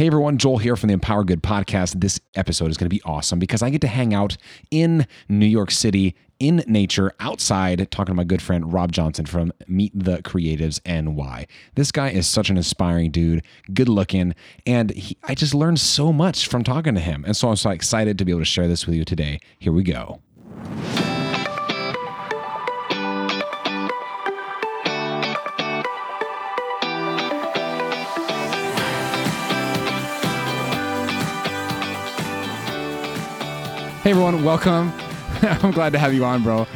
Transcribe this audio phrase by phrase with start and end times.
[0.00, 2.00] Hey everyone, Joel here from the Empower Good podcast.
[2.00, 4.38] This episode is going to be awesome because I get to hang out
[4.70, 9.52] in New York City in nature outside talking to my good friend Rob Johnson from
[9.68, 11.46] Meet the Creatives NY.
[11.74, 13.44] This guy is such an inspiring dude,
[13.74, 14.34] good looking,
[14.64, 17.22] and he, I just learned so much from talking to him.
[17.26, 19.38] And so I'm so excited to be able to share this with you today.
[19.58, 20.22] Here we go.
[34.10, 34.92] Hey everyone, welcome.
[35.62, 36.66] I'm glad to have you on, bro.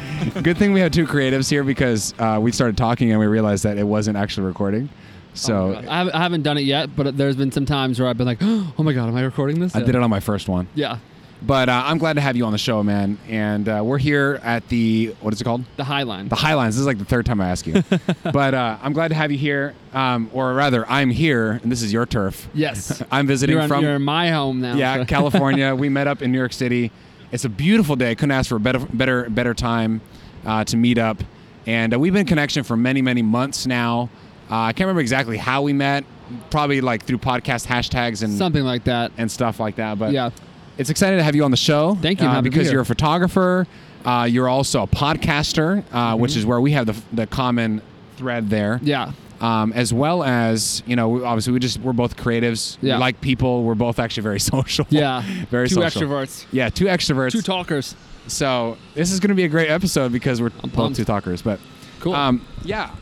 [0.41, 3.65] Good thing we had two creatives here because uh, we started talking and we realized
[3.65, 4.87] that it wasn't actually recording.
[5.33, 8.07] So Oh I, haven't, I haven't done it yet, but there's been some times where
[8.07, 9.75] I've been like, oh my god, am I recording this?
[9.75, 10.69] I did it on my first one.
[10.75, 10.99] Yeah,
[11.41, 13.17] But uh, I'm glad to have you on the show, man.
[13.27, 15.65] And uh, we're here at the what is it called?
[15.75, 16.29] the High Line.
[16.29, 16.75] The Highlines.
[16.75, 17.83] This is like the third time I ask you.
[18.31, 19.75] but uh, I'm glad to have you here.
[19.93, 22.47] Um, or rather, I'm here, and this is your turf.
[22.53, 24.75] yes, I'm visiting in, from you're in my home now.
[24.75, 25.75] yeah California.
[25.75, 26.93] we met up in New York City.
[27.31, 28.15] It's a beautiful day.
[28.15, 30.01] Couldn't ask for a better better better time
[30.45, 31.23] uh, to meet up.
[31.67, 34.09] And uh, we've been in connection for many many months now.
[34.49, 36.03] Uh, I can't remember exactly how we met.
[36.49, 39.11] Probably like through podcast hashtags and something like that.
[39.17, 39.97] and stuff like that.
[39.99, 40.29] But Yeah,
[40.77, 41.95] it's exciting to have you on the show.
[41.95, 42.27] Thank you.
[42.27, 43.67] Uh, because you're a photographer.
[44.03, 46.21] Uh, you're also a podcaster, uh, Mm-hmm.
[46.21, 47.81] which is where we have the, the common
[48.17, 48.79] thread there.
[48.83, 52.77] yeah, Um, as well as you know, obviously we just we're both creatives.
[52.81, 52.95] Yeah.
[52.95, 53.63] We like people.
[53.63, 54.87] We're both actually very social.
[54.89, 55.21] yeah.
[55.49, 56.01] very Two social.
[56.03, 57.31] extroverts, Yeah, two extroverts.
[57.33, 57.95] two talkers.
[58.27, 61.41] so this is going to be a great episode because we're both two talkers.
[61.41, 61.59] But
[61.99, 62.13] Cool.
[62.15, 62.95] um, yeah,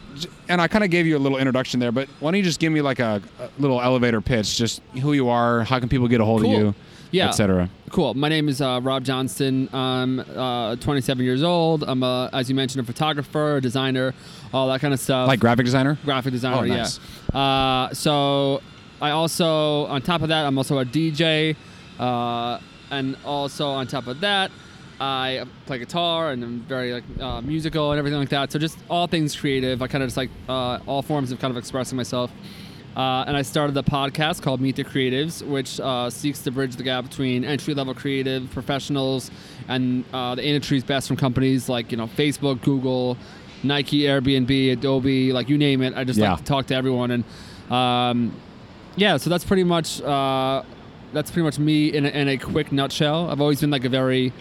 [0.49, 2.59] and I kind of gave you a little introduction there, but why don't you just
[2.59, 6.07] give me like a, a little elevator pitch, just who you are, how can people
[6.07, 6.51] get a hold Cool.
[6.55, 6.75] of you,
[7.14, 7.30] Yeah.
[7.30, 7.69] etc.
[7.92, 8.16] Cool.
[8.16, 9.69] My name is uh, Rob Johnston.
[9.72, 11.83] I'm uh, 27 years old.
[11.83, 14.16] I'm a, as you mentioned, a photographer, a designer,
[14.52, 15.28] all that kind of stuff.
[15.28, 15.97] Like graphic designer.
[16.03, 16.58] graphic designer.
[16.58, 17.00] Oh, nice.
[17.31, 17.39] Yeah.
[17.39, 18.61] Uh, so
[19.00, 21.56] I also, on top of that, I'm also a DJ,
[22.00, 24.50] uh, and also on top of that,
[25.00, 28.52] I play guitar and I'm very like uh, musical and everything like that.
[28.52, 29.81] So just all things creative.
[29.81, 32.31] I kind of just like uh, all forms of kind of expressing myself.
[32.95, 36.75] Uh, and I started a podcast called Meet the Creatives, which uh, seeks to bridge
[36.75, 39.31] the gap between entry-level creative professionals
[39.67, 43.17] and uh, the industry's best from companies like you know Facebook, Google,
[43.63, 45.93] Nike, Airbnb, Adobe, like you name it.
[45.95, 46.31] I just Yeah.
[46.31, 47.23] like to talk to everyone, and
[47.71, 48.35] um,
[48.95, 50.61] yeah, so that's pretty much uh,
[51.13, 53.29] that's pretty much me in a, in a quick nutshell.
[53.29, 54.31] I've always been like a very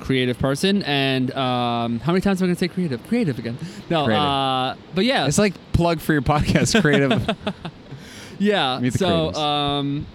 [0.00, 3.06] creative person, and um, how many times am I going to say creative?
[3.06, 3.56] Creative again?
[3.88, 4.24] No, Creative.
[4.24, 7.24] Uh, but yeah, It's like plug for your podcast, creative.
[8.42, 8.78] yeah.
[8.80, 10.06] Meet the so um,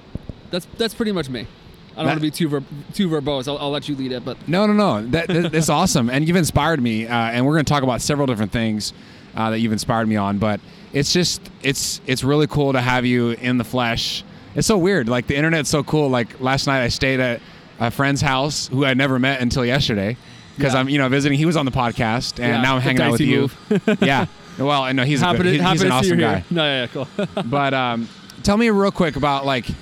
[0.51, 1.41] that's that's pretty much me.
[1.41, 3.47] I don't That- want to be too ver- too verbose.
[3.47, 5.07] I'll, I'll let you lead it, but no, no, no.
[5.07, 7.07] That, that, that's awesome, and you've inspired me.
[7.07, 8.93] Uh, and we're going to talk about several different things
[9.35, 10.37] uh, that you've inspired me on.
[10.37, 10.59] But
[10.93, 14.23] it's just, it's, it's really cool to have you in the flesh.
[14.53, 15.09] It's so weird.
[15.09, 16.07] Like the internet's so cool.
[16.09, 17.41] Like last night, I stayed at
[17.79, 20.17] a friend's house who I never met until yesterday
[20.55, 20.79] because Yeah.
[20.81, 21.37] I'm, you know, visiting.
[21.39, 23.49] He was on the podcast, and Yeah, now I'm hanging out with you.
[24.01, 24.27] yeah.
[24.59, 26.43] Well, I know he's a good, to, he- he's an awesome guy.
[26.51, 27.07] No, yeah, yeah, cool.
[27.45, 28.07] but um,
[28.47, 29.75] tell me real quick about like th-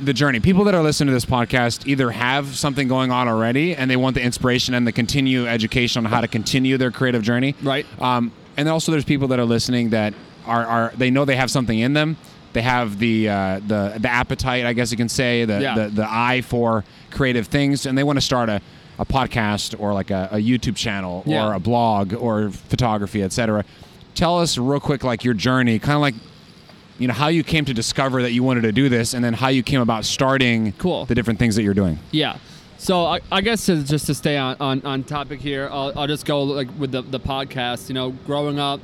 [0.00, 0.38] the journey.
[0.38, 3.96] People that are listening to this podcast either have something going on already and they
[3.96, 7.56] want the inspiration and the continue education on how to continue their creative journey.
[7.60, 7.84] Right.
[8.00, 10.14] Um, and also there's people that are listening that
[10.46, 12.16] are, are they know they have something in them.
[12.52, 15.74] They have the uh, the the appetite, I guess you can say, the, Yeah.
[15.74, 18.60] the the eye for creative things, and they want to start a,
[19.00, 21.44] a podcast or like a, a YouTube channel Yeah.
[21.48, 23.64] or a blog or photography, etc.
[24.14, 26.14] Tell us real quick, like your journey, kind of like
[27.02, 29.34] you know how you came to discover that you wanted to do this, and then
[29.34, 31.04] how you came about starting Cool.
[31.04, 31.98] the different things that you're doing.
[32.12, 32.38] Yeah.
[32.78, 36.06] So I, I guess to, just to stay on, on, on topic here, I'll, I'll
[36.06, 37.88] just go like with the, the podcast.
[37.88, 38.80] You know, growing up,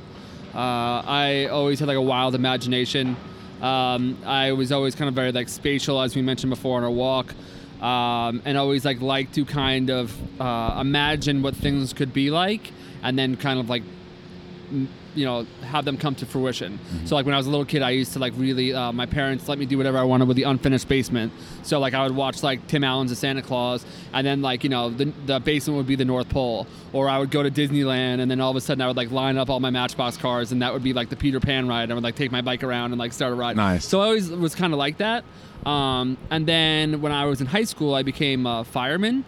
[0.53, 3.15] uh, I always had like a wild imagination.
[3.61, 6.89] Um, I was always kind of very like spatial, as we mentioned before on our
[6.91, 7.33] walk,
[7.81, 12.71] um, and always like like to kind of uh, imagine what things could be like,
[13.03, 13.83] and then kind of like
[15.15, 16.79] you know have them come to fruition.
[17.05, 19.05] So like when i was a little kid i used to like really uh, my
[19.05, 21.31] parents let me do whatever i wanted with the unfinished basement.
[21.63, 24.69] So like i would watch like tim allen's the santa claus and then like you
[24.69, 26.67] know the, the basement would be the north pole.
[26.93, 29.11] Or i would go to disneyland and then all of a sudden i would like
[29.11, 31.91] line up all my matchbox cars and that would be like the peter pan ride.
[31.91, 33.55] I would like take my bike around and like start a ride.
[33.57, 33.85] Nice.
[33.85, 35.23] so i always was kind of like that.
[35.65, 39.25] Um, and then when i was in high school i became a fireman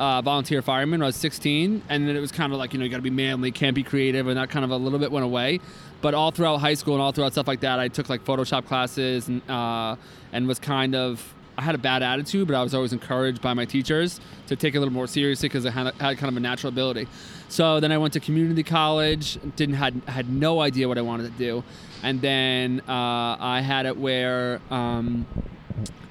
[0.00, 2.78] uh, volunteer fireman when I was 16, and then it was kind of like you
[2.78, 4.98] know you got to be manly, can't be creative, and that kind of a little
[4.98, 5.60] bit went away.
[6.00, 8.64] But all throughout high school and all throughout stuff like that, I took like Photoshop
[8.64, 9.96] classes and uh,
[10.32, 13.52] and was kind of I had a bad attitude, but I was always encouraged by
[13.52, 16.36] my teachers to take it a little more seriously because I had, had kind of
[16.38, 17.06] a natural ability.
[17.50, 19.38] So then I went to community college.
[19.56, 21.62] Didn't had had no idea what I wanted to do,
[22.02, 25.26] and then uh, I had it where um,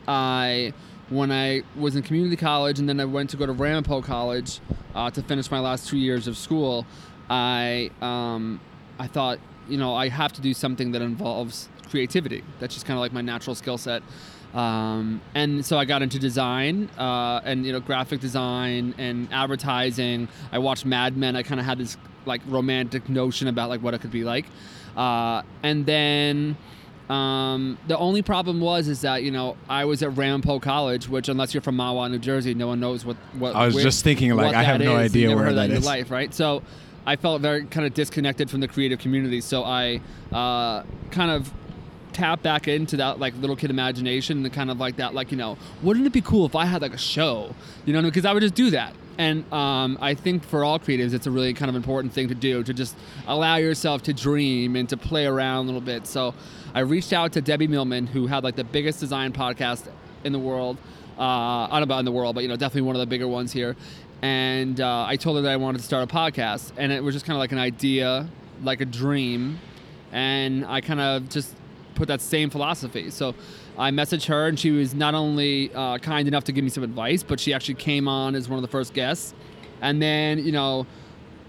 [0.07, 0.73] I
[1.09, 4.59] when I was in community college and then I went to go to Ramapo College
[4.95, 6.85] uh, to finish my last two years of school.
[7.29, 8.59] I um,
[8.97, 12.43] I thought you know I have to do something that involves creativity.
[12.59, 14.03] That's just kind of like my natural skill set.
[14.53, 20.27] Um, and so I got into design uh, and you know graphic design and advertising.
[20.51, 21.35] I watched Mad Men.
[21.35, 24.45] I kind of had this like romantic notion about like what it could be like.
[24.97, 26.57] Uh, and then
[27.09, 31.27] um, the only problem was is that you know I was at Ramapo College, which
[31.27, 33.55] unless you're from Mahwah, New Jersey, no one knows what what.
[33.55, 35.11] I was where- just thinking, like, I have no is.
[35.11, 36.33] idea where heard that in your life, right?
[36.33, 36.61] So
[37.05, 39.41] I felt very kind of disconnected from the creative community.
[39.41, 40.01] So I
[40.31, 41.51] uh, kind of
[42.13, 45.37] tap back into that like little kid imagination and kind of like that like you
[45.37, 47.53] know wouldn't it be cool if i had like a show
[47.85, 51.13] you know because i would just do that and um, i think for all creatives
[51.13, 52.95] it's a really kind of important thing to do to just
[53.27, 56.07] allow yourself to dream and to play around a little bit.
[56.07, 56.33] So
[56.73, 59.87] i reached out to debbie millman who had like the biggest design podcast
[60.23, 60.77] in the world
[61.19, 63.05] uh, i don't know about in the world but you know definitely one of the
[63.05, 63.75] bigger ones here.
[64.21, 67.13] And uh, i told her that i wanted to start a podcast and it was
[67.13, 68.27] just kind of like an idea
[68.63, 69.59] like a dream.
[70.11, 71.53] And i kind of just
[71.99, 73.11] put that same philosophy.
[73.11, 73.35] So
[73.79, 76.83] I messaged her, and she was not only uh, kind enough to give me some
[76.83, 79.33] advice, but she actually came on as one of the first guests.
[79.81, 80.85] And then, you know,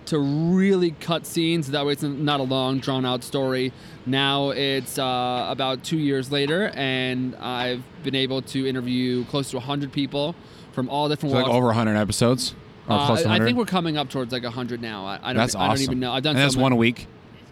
[0.06, 3.72] to really cut scenes, that way it's not a long, drawn out story.
[4.06, 9.56] Now it's uh, about two years later, and I've been able to interview close to
[9.56, 10.34] 100 people
[10.72, 11.56] from all different So like walks.
[11.56, 12.54] over 100 episodes
[12.88, 15.04] or Uh, close to I think we're coming up towards like 100 now.
[15.04, 15.74] I, I don't, that's I awesome.
[15.74, 16.12] don't even know.
[16.12, 17.06] I've done and that's one a week.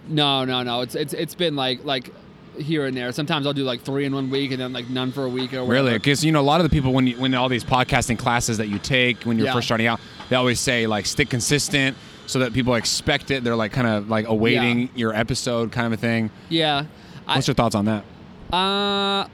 [0.08, 0.80] no, no, no.
[0.82, 2.12] It's it's it's been like like
[2.58, 3.10] here and there.
[3.12, 5.52] Sometimes I'll do like three in one week and then like none for a week
[5.55, 5.72] or whatever.
[5.72, 8.19] Really, because you know a lot of the people when you, when all these podcasting
[8.19, 9.55] classes that you take when you're Yeah.
[9.55, 11.96] first starting out, they always say like stick consistent
[12.26, 13.43] so that people expect it.
[13.44, 14.87] They're like kind of like awaiting Yeah.
[14.96, 16.31] your episode kind of a thing.
[16.49, 16.84] Yeah.
[17.26, 18.05] I, What's your thoughts on that?
[18.52, 19.26] uh,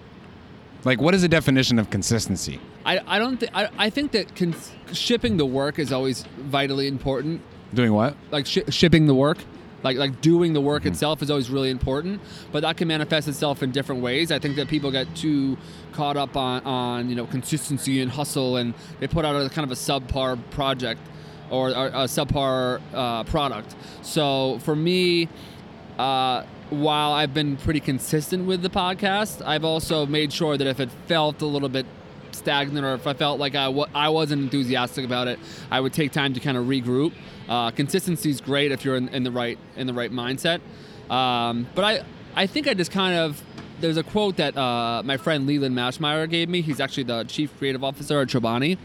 [0.85, 2.61] Like, what is the definition of consistency?
[2.85, 6.87] I, I don't think I, I think that cons- shipping the work is always vitally
[6.87, 7.41] important.
[7.73, 8.15] Doing what?
[8.31, 9.39] Like shi shipping the work,
[9.85, 10.93] like like doing the work Mm-hmm.
[10.93, 12.21] itself is always really important.
[12.51, 14.33] But that can manifest itself in different ways.
[14.33, 15.57] I think that people get too
[15.93, 19.65] caught up on on you know consistency and hustle, and they put out a kind
[19.65, 21.01] of a subpar project
[21.51, 23.77] or, or a subpar uh, product.
[24.03, 25.29] So for me.
[25.99, 30.81] Uh, while I've been pretty consistent with the podcast, I've also made sure that if
[30.81, 31.87] it felt a little bit
[32.33, 35.39] stagnant or if I felt like I w- I wasn't enthusiastic about it,
[35.71, 37.13] I would take time to kind of regroup.
[37.49, 40.61] Uh, consistency is great if you're in, in the right in the right mindset.
[41.11, 42.05] Um, but I
[42.35, 43.43] I think I just kind of
[43.81, 46.63] there's a quote that uh, my friend Leland Maschmeyer gave me.
[46.63, 48.79] He's actually the chief creative officer at Chobani.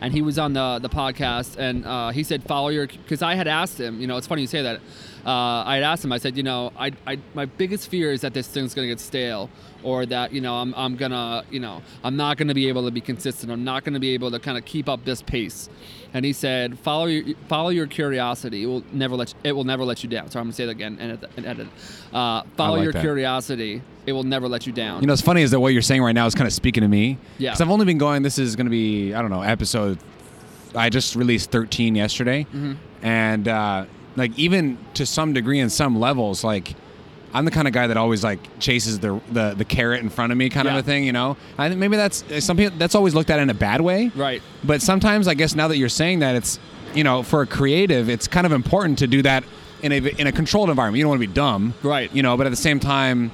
[0.00, 3.36] And he was on the, the podcast, and uh, he said, "Follow your." Because I
[3.36, 4.80] had asked him, you know, it's funny you say that.
[5.24, 6.12] Uh, I had asked him.
[6.12, 9.00] I said, you know, I, I my biggest fear is that this thing's gonna get
[9.00, 9.48] stale,
[9.82, 12.90] or that you know I'm, I'm gonna you know I'm not gonna be able to
[12.90, 13.50] be consistent.
[13.50, 15.70] I'm not gonna be able to kind of keep up this pace.
[16.14, 18.62] And he said, follow your follow your curiosity.
[18.62, 20.30] It will never let you, it will never let you down.
[20.30, 21.30] So I'm gonna say that again and edit.
[21.36, 21.68] And edit.
[22.12, 23.00] Uh, follow like your that.
[23.02, 23.82] curiosity.
[24.06, 25.00] It will never let you down.
[25.00, 26.82] You know, what's funny is that what you're saying right now is kind of speaking
[26.82, 27.18] to me.
[27.38, 27.50] Yeah.
[27.50, 28.22] Because I've only been going.
[28.22, 29.98] This is going to be I don't know episode.
[30.76, 32.72] I just released 13 yesterday, Mm-hmm.
[33.04, 33.84] and uh,
[34.16, 36.74] like even to some degree, and some levels, like
[37.34, 40.30] I'm the kind of guy that always like chases the the, the carrot in front
[40.32, 40.78] of me, kind Yeah.
[40.78, 41.04] of a thing.
[41.04, 43.80] You know, I think maybe that's some people that's always looked at in a bad
[43.80, 44.10] way.
[44.14, 44.40] Right.
[44.62, 46.58] But sometimes, I guess now that you're saying that, it's
[46.94, 49.42] you know, for a creative, it's kind of important to do that
[49.82, 50.98] in a in a controlled environment.
[50.98, 52.08] You don't want to be dumb, Right.
[52.14, 53.32] You know, but at the same time,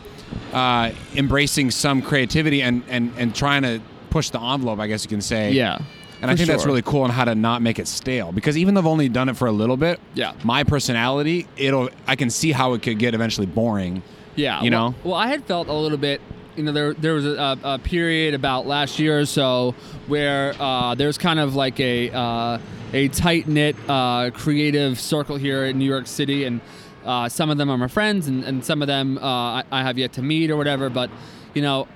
[0.52, 5.08] uh, embracing some creativity and and and trying to push the envelope, I guess you
[5.10, 5.52] can say.
[5.52, 5.78] Yeah.
[6.22, 8.30] And I think that's really cool on how to not make it stale.
[8.32, 10.32] Because even though I've only done it for a little bit, Yeah.
[10.44, 14.02] my personality, it'll I can see how it could get eventually boring.
[14.36, 14.94] Yeah, You well, know?
[15.04, 16.20] Well, I had felt a little bit.
[16.56, 19.74] You know, there there was a, a period about last year or so
[20.08, 22.58] where uh, there's kind of like a uh,
[22.92, 26.60] a tight knit uh, creative circle here in New York City, and
[27.04, 29.82] uh, some of them are my friends, and, and some of them uh, I, I
[29.82, 30.90] have yet to meet or whatever.
[30.90, 31.08] But
[31.54, 31.86] you know,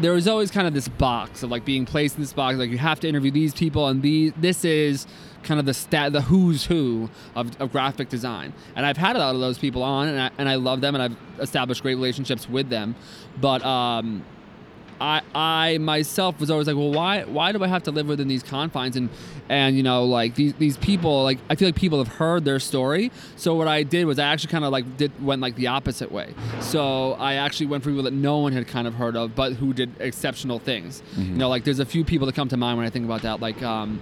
[0.00, 2.70] there was always kind of this box of like being placed in this box, like
[2.70, 5.06] you have to interview these people, and these this is
[5.42, 8.52] kind of the stat, the who's who of, of graphic design.
[8.76, 10.94] And I've had a lot of those people on, and I, and I love them,
[10.94, 12.94] and I've established great relationships with them.
[13.40, 14.24] But um,
[15.02, 18.28] I I myself was always like, well, why why do I have to live within
[18.28, 19.08] these confines and
[19.48, 22.60] and you know like these these people like I feel like people have heard their
[22.60, 23.10] story.
[23.36, 26.12] So what I did was I actually kind of like did went like the opposite
[26.12, 26.28] way.
[26.60, 29.54] So I actually went for people that no one had kind of heard of, but
[29.54, 31.02] who did exceptional things.
[31.16, 33.22] You know, like there's a few people that come to mind when I think about
[33.22, 33.60] that, like.
[33.62, 34.00] um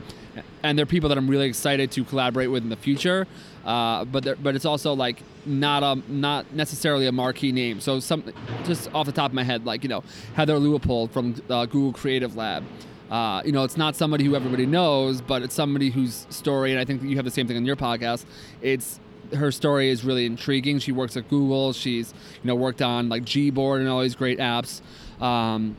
[0.62, 3.26] and they're people that I'm really excited to collaborate with in the future.
[3.64, 7.80] Uh, but but it's also like not a not necessarily a marquee name.
[7.80, 8.24] So some
[8.64, 10.02] just off the top of my head, like you know
[10.34, 12.64] Heather Leupold from uh, Google Creative Lab.
[13.10, 16.78] Uh, you know, it's not somebody who everybody knows, but it's somebody whose story, and
[16.78, 18.24] I think you have the same thing on your podcast.
[18.62, 19.00] It's
[19.34, 20.78] her story is really intriguing.
[20.78, 21.72] She works at Google.
[21.72, 24.80] She's you know worked on like Gboard and all these great apps.
[25.20, 25.76] Um,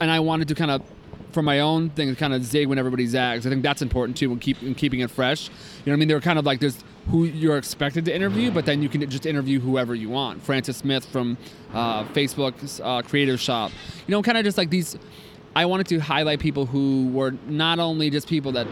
[0.00, 0.82] and I wanted to kind of
[1.36, 3.46] for my own thing, kind of zig when everybody zags.
[3.46, 5.48] I think that's important too, and keep in keeping it fresh.
[5.48, 5.52] You
[5.84, 6.08] know what I mean?
[6.08, 9.26] They're kind of like there's who you're expected to interview, but then you can just
[9.26, 10.42] interview whoever you want.
[10.42, 11.36] Francis Smith from
[11.74, 13.70] uh, Facebook's uh, Creative Shop.
[14.06, 14.96] You know, kind of just like these.
[15.54, 18.66] I wanted to highlight people who were not only just people that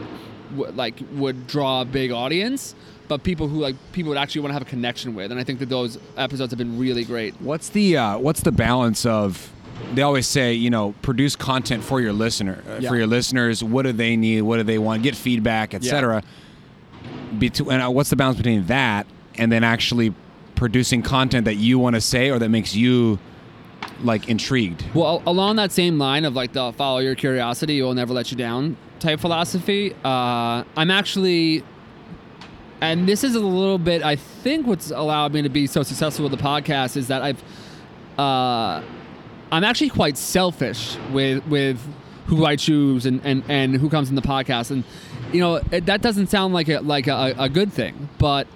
[0.57, 2.75] w- like would draw a big audience,
[3.09, 5.31] but people who like people would actually want to have a connection with.
[5.31, 7.35] And I think that those episodes have been really great.
[7.43, 9.51] What's the uh, what's the balance of?
[9.95, 12.89] They always say, you know, produce content for your listener, uh, Yeah.
[12.89, 13.63] for your listeners.
[13.63, 14.43] What do they need?
[14.43, 15.03] What do they want?
[15.03, 16.23] Get feedback, etc.
[17.39, 20.15] Between and uh, what's the balance between that and then actually
[20.55, 23.19] producing content that you want to say or that makes you
[24.03, 24.85] like intrigued?
[24.95, 28.37] Well, along that same line of like the follow your curiosity, will never let you
[28.37, 31.63] down type philosophy, uh, I'm actually,
[32.81, 36.23] and this is a little bit, I think what's allowed me to be so successful
[36.29, 37.43] with the podcast is that I've,
[38.19, 38.83] uh,
[39.53, 41.81] I'm actually quite selfish with with
[42.27, 44.85] who I choose and, and, and who comes in the podcast, and
[45.33, 48.47] you know it, that doesn't sound like a like a, a good thing, but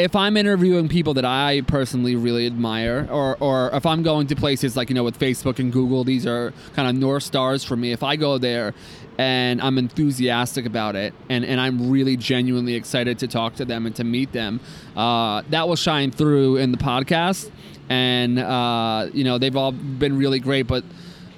[0.00, 4.36] if I'm interviewing people that I personally really admire, or, or if I'm going to
[4.36, 7.76] places like, you know, with Facebook and Google, these are kind of North Stars for
[7.76, 7.92] me.
[7.92, 8.72] If I go there
[9.18, 13.84] and I'm enthusiastic about it and, and I'm really genuinely excited to talk to them
[13.84, 14.60] and to meet them,
[14.96, 17.50] uh, that will shine through in the podcast.
[17.90, 20.84] And, uh, you know, they've all been really great, but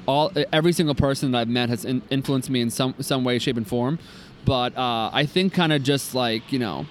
[0.06, 3.40] all every single person that I've met has in, influenced me in some, some way,
[3.40, 3.98] shape, and form.
[4.44, 6.86] But uh, I think kind of just like, you know,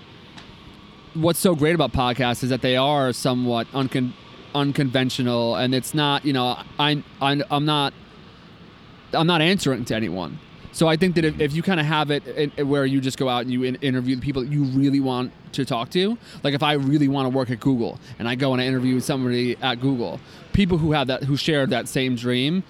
[1.13, 4.13] what's so great about podcasts is that they are somewhat uncon-
[4.55, 7.93] unconventional and it's not you know I, I i'm not
[9.13, 10.39] i'm not answering to anyone
[10.71, 13.17] so i think that if, if you kind of have it in where you just
[13.17, 16.17] go out and you in, interview the people that you really want to talk to
[16.43, 18.99] like if i really want to work at google and i go and i interview
[18.99, 20.19] somebody at google
[20.53, 22.63] people who have that who share that same dream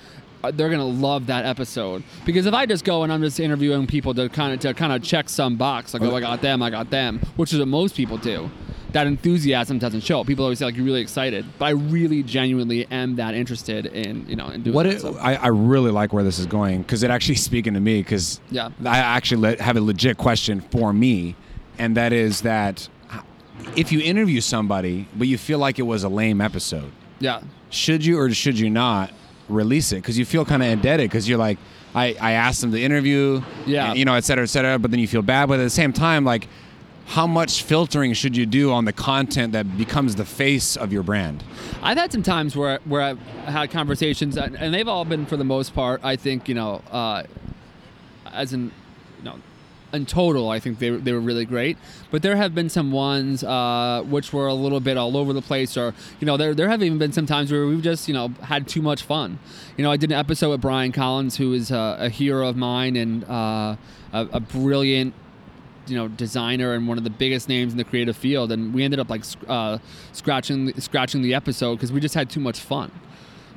[0.44, 3.86] uh, they're gonna love that episode because if I just go and I'm just interviewing
[3.86, 6.64] people to kind of to kind of check some box like oh I got them
[6.64, 8.50] I got them which is what most people do
[8.94, 12.88] that enthusiasm doesn't show people always say like you're really excited but I really genuinely
[12.90, 15.16] am that interested in you know in doing What that, it, so.
[15.18, 18.42] I, I really like where this is going because it actually speaking to me because
[18.50, 18.70] Yeah.
[18.84, 21.36] I actually le- have a legit question for me,
[21.78, 22.88] and that is that
[23.76, 28.04] if you interview somebody but you feel like it was a lame episode, yeah should
[28.06, 29.12] you or should you not
[29.48, 31.58] release it because you feel kind of indebted because you're like
[31.94, 33.90] I, I asked them to interview Yeah.
[33.90, 35.70] and, you know et cetera et cetera but then you feel bad but at the
[35.70, 36.48] same time like
[37.08, 41.04] how much filtering should you do on the content that becomes the face of your
[41.04, 41.44] brand
[41.84, 45.36] I've had some times where where I've had conversations, and and they've all been for
[45.36, 46.00] the most part.
[46.04, 47.24] I think you know, uh,
[48.32, 48.66] as in,
[49.18, 49.40] you know,
[49.94, 51.78] in total, I think they they were really great.
[52.10, 55.42] But there have been some ones uh, which were a little bit all over the
[55.42, 58.14] place, or you know, there there have even been some times where we've just you
[58.14, 59.40] know had too much fun.
[59.78, 62.56] You know, I did an episode with Brian Collins, who is a, a hero of
[62.56, 63.76] mine and uh,
[64.14, 65.14] a, a brilliant
[65.88, 68.84] you know designer and one of the biggest names in the creative field and we
[68.84, 69.80] ended up like uh,
[70.12, 72.92] scratching scratching the episode because we just had too much fun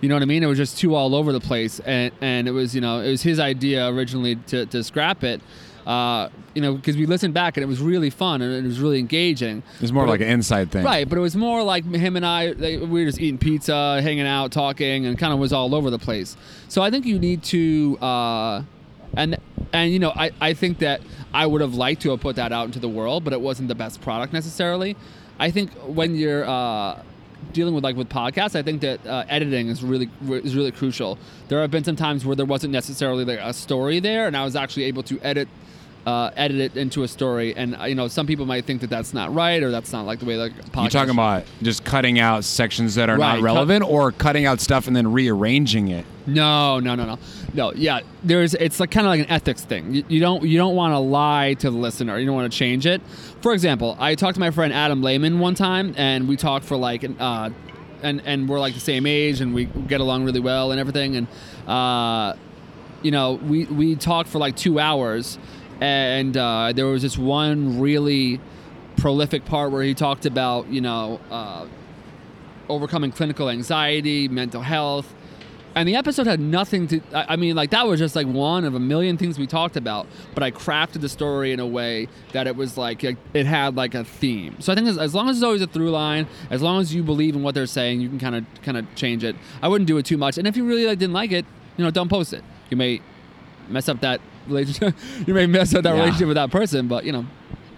[0.05, 0.43] you know what I mean?
[0.43, 3.11] It was just too all over the place, and and it was you know it
[3.11, 5.41] was his idea originally to, to scrap it,
[5.87, 8.81] uh, you know because we listened back and it was really fun and it was
[8.81, 9.63] really engaging.
[9.81, 12.17] it's more But like it- an inside thing Right, but it was more like him
[12.17, 12.53] and I.
[12.53, 15.99] We were just eating pizza, hanging out, talking, and kind of was all over the
[15.99, 16.37] place.
[16.69, 18.63] So I think you need to, uh,
[19.17, 19.37] and
[19.73, 21.01] and you know, I I think that
[21.33, 23.69] I would have liked to have put that out into the world, but it wasn't
[23.69, 24.97] the best product necessarily.
[25.39, 27.03] I think when you're uh,
[27.53, 31.19] dealing with like with podcasts, I think that uh, editing is really is really crucial.
[31.49, 34.45] There have been some times where there wasn't necessarily like a story there, and I
[34.45, 35.49] was actually able to edit
[36.07, 37.55] uh, edit it into a story.
[37.57, 40.05] And uh, you know, some people might think that that's not right or that's not
[40.07, 40.85] like the way like podcast.
[40.85, 44.45] you talking about just cutting out sections that are Right, not cut- relevant or cutting
[44.47, 47.19] out stuff and then rearranging it No, no, no, no,
[47.55, 47.73] no.
[47.75, 48.55] Yeah, there's.
[48.55, 49.95] It's like kind of like an ethics thing.
[49.95, 52.19] You, you don't you don't want to lie to the listener.
[52.19, 53.01] You don't want to change it.
[53.43, 56.77] For example, I talked to my friend Adam Lehman one time, and we talked for
[56.77, 57.51] like an, uh,
[58.03, 61.17] and and we're like the same age and we get along really well and everything
[61.17, 61.27] and
[61.69, 62.35] uh,
[63.03, 65.39] you know we we talked for like two hours
[65.81, 68.41] and uh, there was this one really
[68.97, 71.67] prolific part where he talked about you know uh,
[72.69, 75.13] overcoming clinical anxiety mental health.
[75.77, 78.65] And the episode had nothing to I I mean like that was just like one
[78.65, 80.07] of a million things we talked about.
[80.33, 83.95] But i crafted the story in a way that it was like it had like
[83.95, 84.61] a theme.
[84.61, 86.95] So i think as, as long as there's always a through line as long as
[86.95, 89.35] you believe in what they're saying you can kind of kind of change it.
[89.63, 90.39] I wouldn't do it too much.
[90.39, 91.45] And if you really like didn't like it
[91.77, 92.45] you know don't post it.
[92.71, 93.01] You may
[93.69, 94.95] mess up that relationship
[95.27, 96.01] you may mess up that Yeah.
[96.01, 97.25] relationship with that person but you know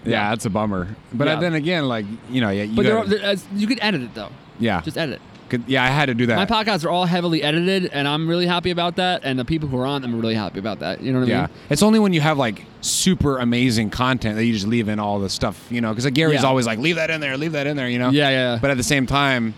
[0.05, 0.87] Yeah, that's a bummer.
[1.13, 1.41] But Yeah.
[1.41, 4.15] then again, like you know, yeah, you but gotta- are- there, you could edit it
[4.15, 6.37] though yeah, just edit Could- yeah, I had to do that.
[6.37, 9.69] my podcasts are all heavily edited and i'm really happy about that and the people
[9.69, 11.51] who are on them are really happy about that you know what i Yeah, mean
[11.71, 15.19] it's only when you have like super amazing content that you just leave in all
[15.19, 15.89] the stuff, you know.
[15.91, 16.49] Because like Gary's Yeah.
[16.49, 18.11] always like, leave that in there, leave that in there, you know.
[18.11, 18.59] Yeah, yeah.
[18.63, 19.55] But at the same time,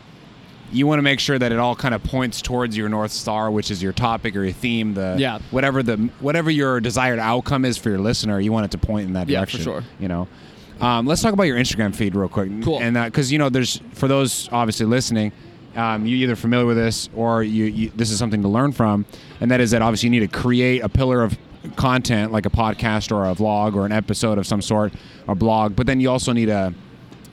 [0.72, 3.50] you want to make sure that it all kind of points towards your north star,
[3.50, 5.38] which is your topic or your theme, the Yeah.
[5.50, 8.38] whatever the whatever your desired outcome is for your listener.
[8.40, 9.60] You want it to point in that Yeah, for direction.
[9.62, 9.82] sure.
[9.98, 10.28] You know.
[10.80, 12.50] Um, let's talk about your Instagram feed real quick.
[12.62, 12.78] Cool.
[12.80, 15.32] And because you know, there's for those obviously listening.
[15.76, 19.04] Um, you either familiar with this or you, you this is something to learn from,
[19.40, 21.36] and that is that obviously you need to create a pillar of
[21.76, 24.92] content like a podcast or a vlog or an episode of some sort,
[25.26, 25.76] or blog.
[25.76, 26.72] But then you also need to,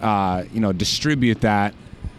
[0.02, 1.74] uh, you know, distribute that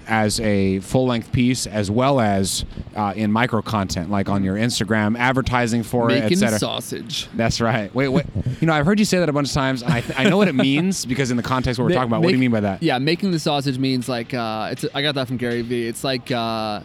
[0.09, 4.57] as a full length piece as well as uh, in micro content like on your
[4.57, 6.59] Instagram, advertising for it, making etc.
[6.59, 7.95] sausage That's right.
[7.95, 8.27] Wait, wait.
[8.61, 10.39] You know, I've heard you say that a bunch of times, and I, I know
[10.39, 12.39] what it means because in the context what we're Ma- talking about, what do you
[12.39, 12.83] mean by that?
[12.83, 14.87] Yeah, making the sausage means like uh, it's.
[14.95, 15.87] I got that from Gary Vee.
[15.87, 16.81] It's like uh,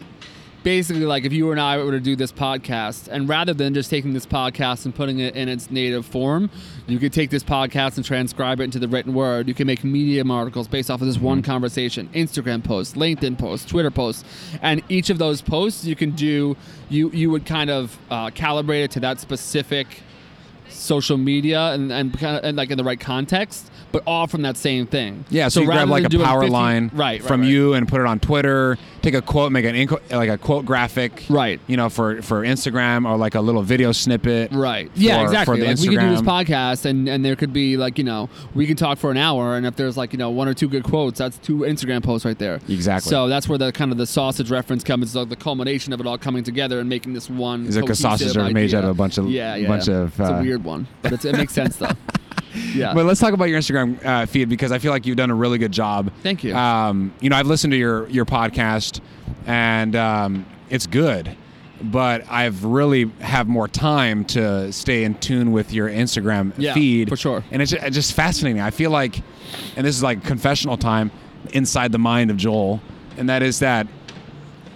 [0.62, 3.90] basically like if you and I were to do this podcast, and rather than just
[3.90, 6.50] taking this podcast and putting it in its native form,
[6.86, 9.48] you could take this podcast and transcribe it into the written word.
[9.48, 11.26] You can make medium articles based off of this Mm-hmm.
[11.26, 14.24] one conversation, Instagram posts, LinkedIn posts, Twitter posts,
[14.60, 16.56] and each of those posts you can do.
[16.88, 20.02] You you would kind of uh, calibrate it to that specific
[20.68, 24.42] social media and and, kind of, and like in the right context, but all from
[24.42, 25.24] that same thing.
[25.30, 27.50] Yeah, so, you grab like a power 50 line right, from right.
[27.50, 28.78] you and put it on Twitter.
[29.02, 31.60] Take a quote, make an inco- like a quote graphic, Right.
[31.66, 34.90] You know, for for Instagram or like a little video snippet, Right.
[34.94, 35.56] Yeah, exactly.
[35.56, 36.44] For the like we could do this Instagram.
[36.46, 39.56] podcast and, and there could be like, you know, we can talk for an hour
[39.56, 42.24] and if there's like, you know, one or two good quotes, that's two Instagram posts
[42.24, 42.60] right there.
[42.68, 43.10] Exactly.
[43.10, 46.00] So that's where the kind of the sausage reference comes, it's like the culmination of
[46.00, 47.66] it all coming together and making this one.
[47.66, 49.88] Is it 'cause cohesive sausages are made out of a bunch of- yeah, yeah, bunch
[49.88, 49.94] yeah.
[49.96, 50.86] of, It's uh, a weird one.
[51.02, 51.90] But it's, it makes sense though.
[52.74, 52.94] Yeah.
[52.94, 55.34] But let's talk about your Instagram uh, feed because I feel like you've done a
[55.34, 56.10] really good job.
[56.22, 56.54] Thank you.
[56.54, 59.00] Um, you know, I've listened to your your podcast,
[59.46, 61.34] and um, it's good,
[61.82, 67.08] but I've really have more time to stay in tune with your Instagram Yeah, feed
[67.08, 67.44] for sure.
[67.50, 68.60] And it's it's just fascinating.
[68.60, 69.20] I feel like,
[69.76, 71.10] and this is like confessional time
[71.52, 72.80] inside the mind of Joel,
[73.16, 73.86] and that is that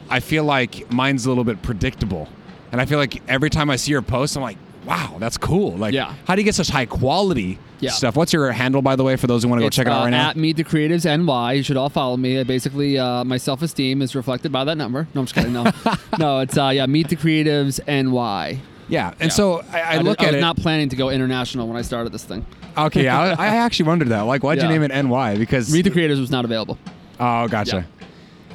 [0.08, 2.28] I feel like mine's a little bit predictable,
[2.72, 4.58] and I feel like every time I see your post, I'm like.
[4.86, 5.72] Wow, that's cool.
[5.76, 6.14] Like, Yeah.
[6.26, 7.90] how do you get such high quality Yeah.
[7.90, 8.14] stuff?
[8.16, 9.92] What's your handle, by the way, for those who want to go It's, check it
[9.92, 10.30] out uh, right now?
[10.30, 11.52] At Meet the Creatives NY.
[11.54, 12.42] You should all follow me.
[12.44, 15.08] Basically, uh, my self esteem is reflected by that number.
[15.14, 15.52] No, I'm just kidding.
[15.52, 15.64] No,
[16.18, 18.58] no, it's uh, yeah, Meet the Creatives NY.
[18.88, 19.28] yeah, and Yeah.
[19.28, 20.40] so I, I I look I at was it.
[20.40, 22.46] not planning to go international when I started this thing.
[22.78, 24.22] okay, yeah, I, I actually wondered that.
[24.22, 25.36] Like, why'd you name it NY?
[25.36, 26.78] Because Meet the Creatives was not available.
[27.18, 27.84] oh, gotcha.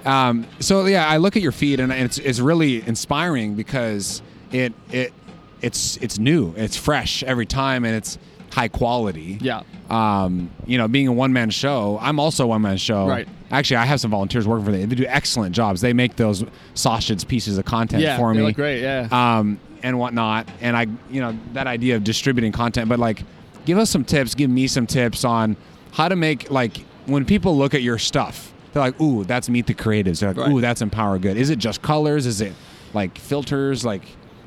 [0.05, 4.73] Um, so yeah, I look at your feed and it's it's really inspiring because it
[4.91, 5.13] it
[5.61, 8.17] it's it's new, it's fresh every time, and it's
[8.51, 9.37] high quality.
[9.41, 9.61] Yeah.
[9.89, 13.07] Um, you know, being a one man show, I'm also a one man show.
[13.07, 13.27] Right.
[13.51, 14.87] Actually, I have some volunteers working for them.
[14.89, 15.81] They do excellent jobs.
[15.81, 16.43] They make those
[16.73, 18.41] sausage pieces of content Yeah, for me.
[18.41, 18.81] look great.
[18.81, 19.07] Yeah.
[19.11, 20.47] um, and whatnot.
[20.61, 23.23] And I, you know, that idea of distributing content, but like,
[23.65, 25.57] give us some tips, give me some tips on
[25.91, 29.67] how to make like when people look at your stuff, they're like, "Ooh, that's Meet
[29.67, 30.51] the Creatives." They're like, Right.
[30.51, 32.25] "Ooh, that's Empower Good." Is it just colors?
[32.25, 32.53] Is it
[32.93, 33.83] like filters?
[33.83, 34.03] Like,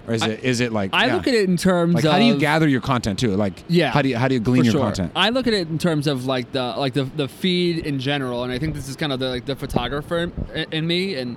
[0.07, 0.91] or is I- it is it like?
[0.93, 1.15] I yeah.
[1.17, 3.37] look at it in terms like of how do you gather your content too?
[3.37, 4.83] Like, Yeah, how do you how do you glean your sure.
[4.83, 5.13] content?
[5.17, 8.45] I look at it in terms of like the like the the feed in general,
[8.45, 11.37] and I think this is kind of the like the photographer in, in me, and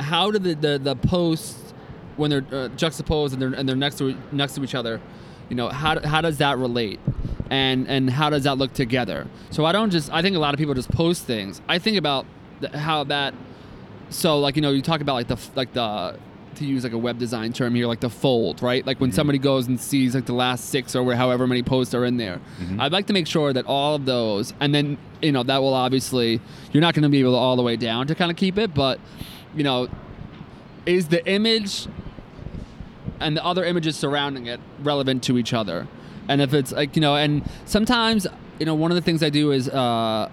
[0.00, 1.72] how do the the, the posts
[2.16, 5.00] when they're uh, juxtaposed and they're and they're next to next to each other,
[5.48, 7.00] you know, how how does that relate?
[7.48, 9.28] And and how does that look together?
[9.50, 11.60] So I don't just I think a lot of people just post things.
[11.68, 12.26] I think about
[12.60, 13.34] the, how that.
[14.10, 16.18] So like you know you talk about like the like the
[16.56, 18.86] to use like a web design term here, like the fold, right?
[18.86, 22.04] Like when somebody goes and sees like the last six or however many posts are
[22.04, 22.40] in there.
[22.78, 25.74] I'd like to make sure that all of those, and then you know that will
[25.74, 26.40] obviously
[26.72, 28.58] you're not going to be able to all the way down to kind of keep
[28.58, 28.98] it, but
[29.54, 29.88] you know,
[30.84, 31.86] is the image
[33.20, 35.86] and the other images surrounding it relevant to each other?
[36.28, 38.26] And if it's like you know, and sometimes
[38.58, 39.68] you know one of the things I do is.
[39.68, 40.30] Uh,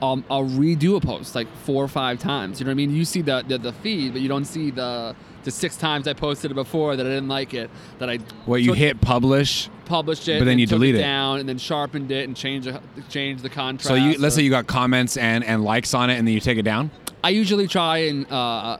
[0.00, 2.60] I'll, I'll redo a post like four or five times.
[2.60, 2.94] You know what I mean?
[2.94, 5.14] You see the, the the feed, but you don't see the
[5.46, 7.70] the six times I posted it before that I didn't like it.
[8.00, 9.70] That I Well, you hit publish.
[9.86, 10.98] published it, but then you took delete it.
[10.98, 13.86] down, and then sharpened it and changed the, changed the contrast.
[13.88, 16.34] So you let's or- say you got comments and and likes on it, and then
[16.34, 16.90] you take it down.
[17.24, 18.76] I usually try and uh,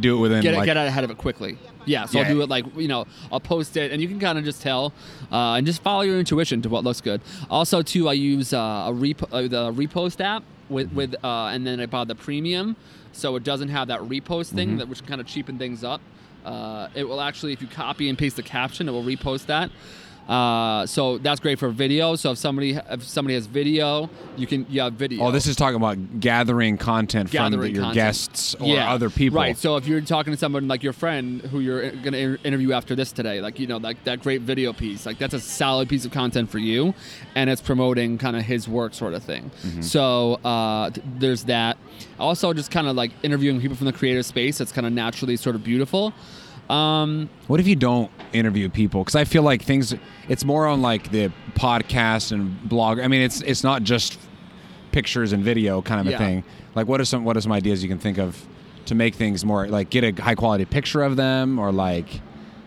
[0.00, 1.56] Do it within get like get out ahead of it quickly.
[1.86, 2.26] Yeah, so Yeah.
[2.26, 4.60] I'll do it like you know I'll post it, and you can kind of just
[4.60, 4.92] tell,
[5.32, 7.20] uh, and just follow your intuition to what looks good.
[7.48, 11.64] Also, too, I use uh, a rep- uh, the repost app with with, uh, and
[11.66, 12.74] then I bought the premium,
[13.12, 16.00] so it doesn't have that repost thing that which kind of cheapen things up.
[16.44, 19.70] Uh, it will actually, if you copy and paste the caption, it will repost that.
[20.28, 22.14] Uh, so that's great for video.
[22.14, 25.24] So if somebody if somebody has video, you can you have video.
[25.24, 27.94] Oh, this is talking about gathering content from the, your content.
[27.94, 29.36] guests or other people.
[29.38, 29.56] Right.
[29.56, 32.94] So if you're talking to someone like your friend who you're going to interview after
[32.94, 36.04] this today, like you know, like that great video piece, like that's a solid piece
[36.04, 36.94] of content for you,
[37.34, 39.50] and it's promoting kind of his work sort of thing.
[39.62, 39.82] Mm-hmm.
[39.82, 41.76] So uh, th- there's that.
[42.18, 44.58] Also, just kind of like interviewing people from the creative space.
[44.58, 46.12] That's kind of naturally sort of beautiful.
[46.70, 49.02] Um, What if you don't interview people?
[49.02, 49.94] Because I feel like things.
[50.28, 53.00] It's more on like the podcast and blog.
[53.00, 54.18] I mean, it's it's not just
[54.92, 56.44] pictures and video kind of a thing.
[56.74, 58.46] Like, what are some what are some ideas you can think of
[58.86, 62.20] to make things more like get a high quality picture of them or like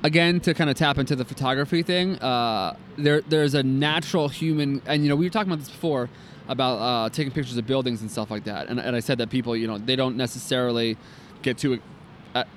[0.03, 4.81] again to kind of tap into the photography thing uh, there there's a natural human
[4.85, 6.09] and you know we were talking about this before
[6.47, 9.29] about uh, taking pictures of buildings and stuff like that and, and i said that
[9.29, 10.95] people you know they don't necessarily
[11.41, 11.79] get too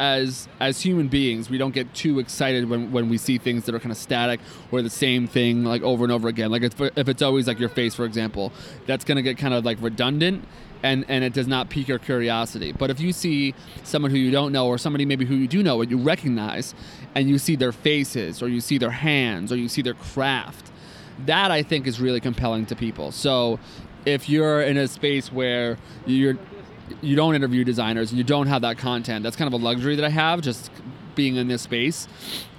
[0.00, 3.74] as as human beings we don't get too excited when, when we see things that
[3.74, 6.80] are kind of static or the same thing like over and over again like if,
[6.80, 8.52] if it's always like your face for example
[8.86, 10.42] that's going to get kind of like redundant
[10.82, 12.72] and and it does not pique your curiosity.
[12.72, 15.62] But if you see someone who you don't know or somebody maybe who you do
[15.62, 16.74] know and you recognize
[17.14, 20.70] and you see their faces or you see their hands or you see their craft,
[21.24, 23.10] that I think is really compelling to people.
[23.10, 23.58] So
[24.04, 26.38] if you're in a space where you're
[27.00, 29.96] you don't interview designers and you don't have that content, that's kind of a luxury
[29.96, 30.70] that I have just
[31.14, 32.08] being in this space.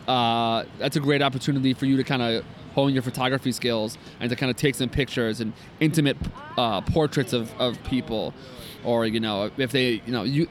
[0.08, 4.30] Uh, that's a great opportunity for you to kind of hone your photography skills and
[4.30, 6.16] to kind of take some pictures and intimate
[6.58, 8.34] uh, portraits of, of people
[8.84, 10.48] or you know if they you know you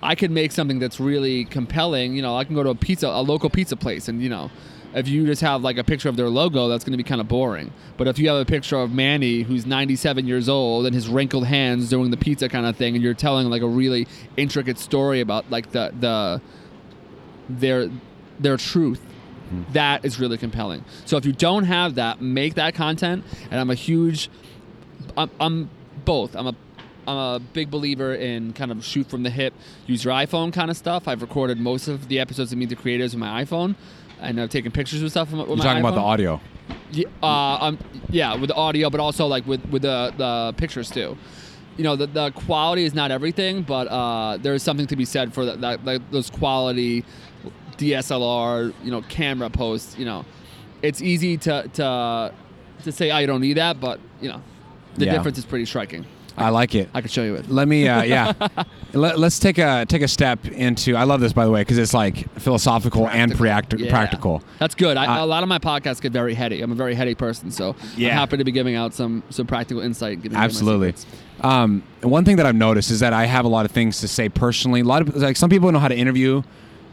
[0.00, 3.08] i could make something that's really compelling you know i can go to a pizza
[3.08, 4.50] a local pizza place and you know
[4.94, 7.20] if you just have like a picture of their logo that's going to be kind
[7.20, 7.72] of boring.
[7.96, 11.46] But if you have a picture of manny who's 97 years old and his wrinkled
[11.46, 15.20] hands doing the pizza kind of thing and you're telling like a really intricate story
[15.20, 16.40] about like the the
[17.48, 17.90] their
[18.38, 19.00] their truth
[19.50, 19.62] hmm.
[19.72, 20.84] that is really compelling.
[21.04, 24.30] So if you don't have that make that content and i'm a huge
[25.16, 25.70] i'm, I'm
[26.04, 26.34] both.
[26.36, 26.54] I'm a
[27.06, 29.54] I'm a big believer in kind of shoot from the hip,
[29.86, 31.06] use your iPhone kind of stuff.
[31.08, 33.74] I've recorded most of the episodes of Meet the Creators with my iPhone,
[34.20, 36.40] and I've taken pictures with stuff with my you're talking about the audio?
[36.92, 37.26] Yeah, uh,
[37.60, 41.16] um, yeah, with the audio, but also like with with the the pictures too.
[41.76, 45.04] You know, the, the quality is not everything, but uh, there is something to be
[45.04, 47.04] said for that, that, that those quality
[47.78, 49.98] DSLR, you know, camera posts.
[49.98, 50.24] You know,
[50.82, 52.32] it's easy to to
[52.84, 54.40] to say, "Oh, you don't need that," but you know,
[54.96, 55.12] the Yeah.
[55.12, 56.06] difference is pretty striking.
[56.36, 56.88] I like it.
[56.92, 57.48] I can show you it.
[57.48, 58.32] Let me, uh, yeah.
[58.92, 60.96] Let, us take a take a step into.
[60.96, 63.90] I love this, by the way, because it's like philosophical and practi- Yeah.
[63.90, 64.42] practical.
[64.58, 64.96] That's good.
[64.96, 66.60] I, Uh, a lot of my podcasts get very heady.
[66.60, 68.10] I'm a very heady person, so Yeah.
[68.10, 70.14] I'm happy to be giving out some some practical insight.
[70.14, 70.94] and giving away my Absolutely.
[71.40, 74.08] Um, one thing that I've noticed is that I have a lot of things to
[74.08, 74.80] say personally.
[74.80, 76.42] A lot of like some people know how to interview,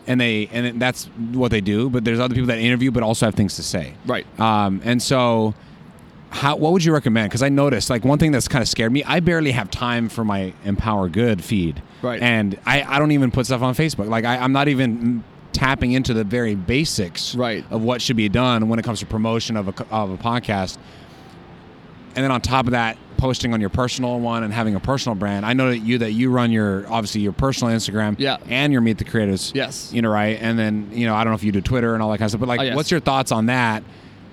[0.08, 1.90] and they and that's what they do.
[1.90, 3.94] But there's other people that interview but also have things to say.
[4.06, 4.26] Right.
[4.40, 5.54] Um, and so,
[6.32, 7.30] how what would you recommend?
[7.30, 9.04] Because I noticed like one thing that's kind of scared me.
[9.04, 11.82] I barely have time for my Empower Good feed.
[12.02, 12.22] Right.
[12.22, 14.08] And I, I don't even put stuff on Facebook.
[14.10, 17.66] Like I, I'm not even tapping into the very basics Right.
[17.70, 20.78] of what should be done when it comes to promotion of a of a podcast.
[22.16, 25.16] And then on top of that, posting on your personal one and having a personal
[25.16, 25.46] brand.
[25.46, 28.38] I know that you that you run your obviously your personal Instagram Yeah.
[28.50, 29.52] and your Meet the Creators.
[29.54, 29.92] Yes.
[29.94, 30.38] You know, right?
[30.42, 32.26] And then, you know, I don't know if you do Twitter and all that kind
[32.26, 32.76] of stuff, but like Oh, yes.
[32.76, 33.84] what's your thoughts on that?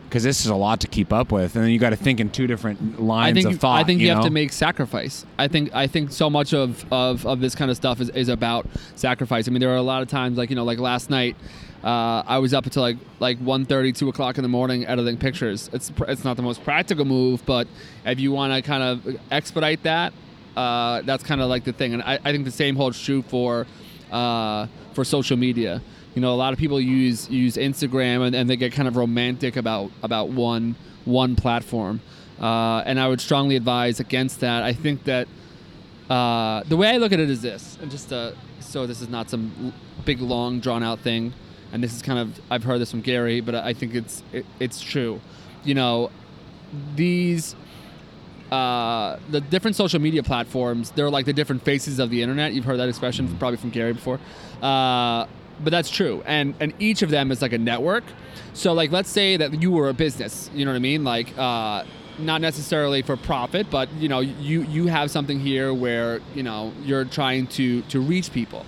[0.08, 2.18] Because this is a lot to keep up with, and then you got to think
[2.18, 3.80] in two different lines I think of thought.
[3.80, 4.24] I think you, have know?
[4.24, 5.26] to make sacrifice.
[5.38, 8.28] I think I think so much of, of, of this kind of stuff is, is
[8.28, 9.48] about sacrifice.
[9.48, 11.36] I mean, there are a lot of times like you know like last night,
[11.84, 15.68] uh, I was up until like like 1.30, 2 o'clock in the morning editing pictures.
[15.72, 17.68] It's it's not the most practical move, but
[18.06, 20.12] if you want to kind of expedite that,
[20.56, 21.94] uh, that's kind of like the thing.
[21.94, 23.66] And I, I think the same holds true for
[24.10, 25.82] uh, for social media.
[26.14, 28.96] You know, a lot of people use use Instagram and, and they get kind of
[28.96, 32.00] romantic about about one one platform,
[32.40, 34.62] uh, and I would strongly advise against that.
[34.62, 35.28] I think that
[36.10, 39.08] uh, the way I look at it is this, and just uh, so this is
[39.08, 39.72] not some
[40.04, 41.32] big long drawn out thing,
[41.72, 44.46] and this is kind of I've heard this from Gary, but I think it's it,
[44.58, 45.20] it's true.
[45.64, 46.10] You know,
[46.94, 47.54] these
[48.50, 52.52] uh, the different social media platforms, they're like the different faces of the internet.
[52.52, 54.18] You've heard that expression probably from Gary before.
[54.62, 55.26] Uh,
[55.60, 56.22] but that's true.
[56.26, 58.04] And and each of them is like a network.
[58.54, 61.04] So like let's say that you were a business, you know what I mean?
[61.04, 61.84] Like uh,
[62.18, 66.72] not necessarily for profit, but you know, you you have something here where, you know,
[66.82, 68.64] you're trying to to reach people.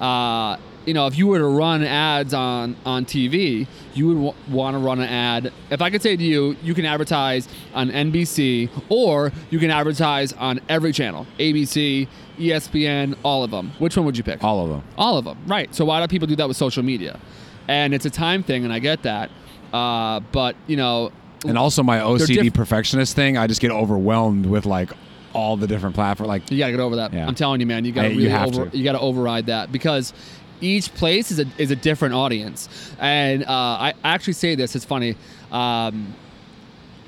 [0.00, 0.56] Uh,
[0.88, 4.74] you know, if you were to run ads on on TV, you would w- want
[4.74, 5.52] to run an ad.
[5.70, 10.32] If I could say to you, you can advertise on NBC or you can advertise
[10.32, 13.72] on every channel, ABC, ESPN, all of them.
[13.78, 14.42] Which one would you pick?
[14.42, 14.82] All of them.
[14.96, 15.72] All of them, right?
[15.74, 17.20] So why do people do that with social media?
[17.68, 19.30] And it's a time thing, and I get that.
[19.72, 21.12] Uh, but you know,
[21.46, 24.90] And also my OCD diff- perfectionist thing, I just get overwhelmed with like
[25.34, 26.28] all the different platforms.
[26.28, 27.12] Like You gotta get over that.
[27.12, 27.26] Yeah.
[27.26, 27.84] I'm telling you, man.
[27.84, 28.76] You gotta you really have over, to.
[28.76, 30.14] you gotta override that because
[30.60, 32.68] each place is a is a different audience.
[32.98, 34.74] And uh, I actually say this.
[34.76, 35.16] It's funny.
[35.50, 36.14] Um,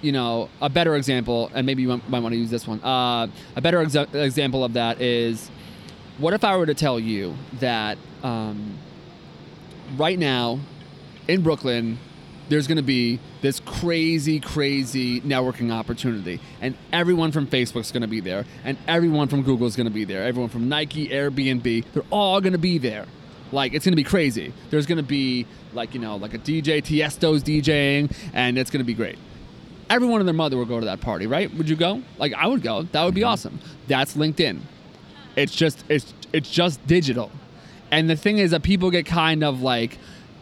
[0.02, 2.82] you know, a better example, and maybe you might, want to use this one.
[2.82, 5.50] Uh, a better exa- example of that is,
[6.18, 8.78] what if I were to tell you that um,
[9.96, 10.60] right now
[11.28, 11.98] in Brooklyn,
[12.48, 18.08] there's going to be this crazy, crazy networking opportunity, and everyone from Facebook's going to
[18.08, 22.02] be there, and everyone from Google's going to be there, everyone from Nike, Airbnb, they're
[22.10, 23.06] all going to be there.
[23.52, 24.52] Like it's to be crazy.
[24.70, 28.94] There's to be like you know like a DJ, Tiesto's DJing, and it's to be
[28.94, 29.18] great.
[29.88, 31.52] Everyone and their mother will go to that party, right?
[31.54, 32.02] Would you go?
[32.18, 32.82] Like I would go.
[32.84, 33.30] That would be mm-hmm.
[33.30, 33.58] awesome.
[33.88, 34.60] That's LinkedIn.
[35.36, 37.30] It's just it's it's just digital.
[37.90, 39.98] And the thing is that people get kind of like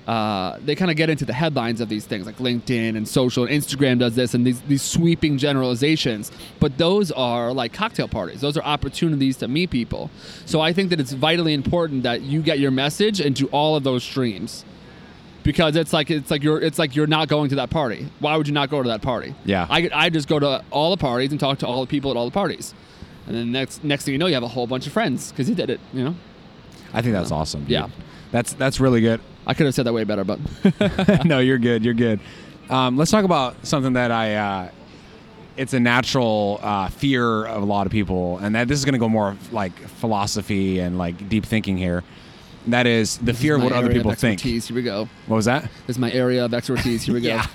[0.08, 3.44] uh, they kind of get into the headlines of these things like LinkedIn and social
[3.44, 6.32] and Instagram does this and these these sweeping generalizations.
[6.60, 8.40] But those are like cocktail parties.
[8.40, 10.10] Those are opportunities to meet people.
[10.46, 13.84] So I think that it's vitally important that you get your message into all of
[13.84, 14.64] those streams.
[15.42, 18.08] Because it's like it's like you're it's like you're not going to that party.
[18.18, 19.34] Why would you not go to that party?
[19.44, 19.66] Yeah.
[19.68, 22.16] I, I just go to all the parties and talk to all the people at
[22.16, 22.74] all the parties,
[23.26, 25.48] and then next next thing you know, you have a whole bunch of friends because
[25.50, 25.80] you did it.
[25.92, 26.14] You know,
[26.94, 27.60] I think that's awesome.
[27.62, 27.70] dude.
[27.70, 27.88] Yeah.
[28.30, 29.20] That's that's really good.
[29.48, 30.38] I could have said that way better, but
[31.24, 31.82] no, you're good.
[31.82, 32.20] You're good.
[32.68, 34.34] Um, let's talk about something that I.
[34.34, 34.70] Uh,
[35.56, 38.92] it's a natural uh, fear of a lot of people, and that this is going
[38.92, 42.04] to go more like philosophy and like deep thinking here.
[42.68, 44.40] That is the fear of what other people think.
[44.40, 45.08] Here we go.
[45.26, 45.62] What was that?
[45.86, 47.02] This is my area of expertise.
[47.02, 47.28] Here we go.
[47.28, 47.46] Yeah.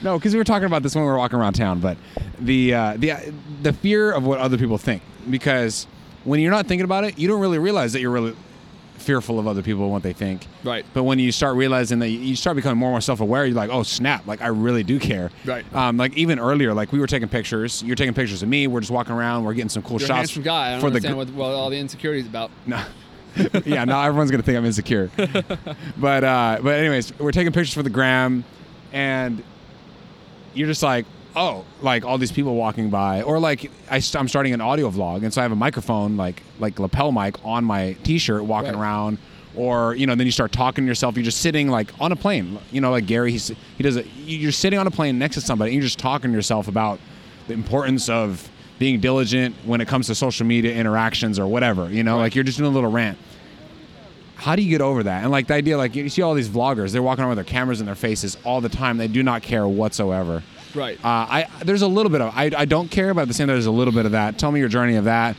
[0.00, 1.96] No, because we were talking about this when we were walking around town, but
[2.40, 5.02] the uh, the the fear of what other people think.
[5.30, 5.86] Because
[6.24, 8.34] when you're not thinking about it, you don't really realize that you're really
[9.02, 10.46] fearful of other people and what they think.
[10.64, 10.84] Right.
[10.94, 13.70] But when you start realizing that you- start becoming more and more self-aware, you're like,
[13.70, 14.26] oh snap!
[14.26, 15.30] Like I really do care.
[15.44, 15.64] Right.
[15.74, 17.82] Um, like even earlier, like we were taking pictures.
[17.82, 18.66] You're taking pictures of me.
[18.66, 19.44] We're just walking around.
[19.44, 20.68] We're getting some cool You're shots handsome guy.
[20.68, 22.50] I don't for the understand gr- what, what all the insecurities about.
[22.66, 22.82] no.
[23.64, 25.10] yeah, now everyone's gonna think I'm insecure.
[25.96, 28.44] but uh, but anyways, we're taking pictures for the gram,
[28.92, 29.42] and
[30.54, 34.52] you're just like, oh, like all these people walking by, or like I I'm starting
[34.52, 37.94] an audio vlog, and so I have a microphone, like like lapel mic on my
[38.04, 38.80] t-shirt, walking Right.
[38.80, 39.18] around.
[39.54, 41.14] Or you know, then you start talking to yourself.
[41.14, 42.58] You're just sitting like on a plane.
[42.70, 44.06] You know, like Gary, he's he does it.
[44.24, 46.98] You're sitting on a plane next to somebody, and you're just talking to yourself about
[47.48, 51.90] the importance of being diligent when it comes to social media interactions or whatever.
[51.90, 52.22] You know, Right.
[52.22, 53.18] like you're just doing a little rant.
[54.36, 55.22] How do you get over that?
[55.22, 57.52] And like the idea, like you see all these vloggers, they're walking around with their
[57.52, 58.96] cameras in their faces all the time.
[58.96, 60.42] They do not care whatsoever.
[60.74, 60.98] Right.
[61.04, 63.48] Uh, I there's a little bit of I, I don't care, but at the same
[63.48, 64.38] time, there's a little bit of that.
[64.38, 65.36] Tell me your journey of that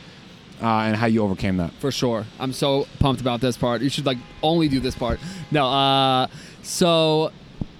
[0.62, 1.72] uh, and how you overcame that.
[1.74, 2.24] for sure.
[2.38, 3.82] I'm so pumped about this part.
[3.82, 5.20] You should like only do this part.
[5.50, 6.26] No, uh,
[6.62, 7.32] so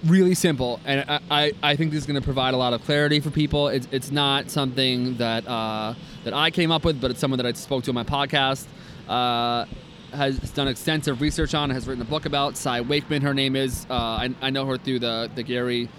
[0.05, 2.83] really simple, and I, I, I think this is going to provide a lot of
[2.83, 3.69] clarity for people.
[3.69, 7.45] It's, it's not something that uh, that I came up with, but it's someone that
[7.45, 8.65] I spoke to on my podcast.
[9.07, 9.65] Uh,
[10.13, 12.55] has done extensive research on, has written a book about.
[12.55, 13.85] Cy Wakeman, her name is.
[13.89, 15.89] Uh, I, I know her through the the Gary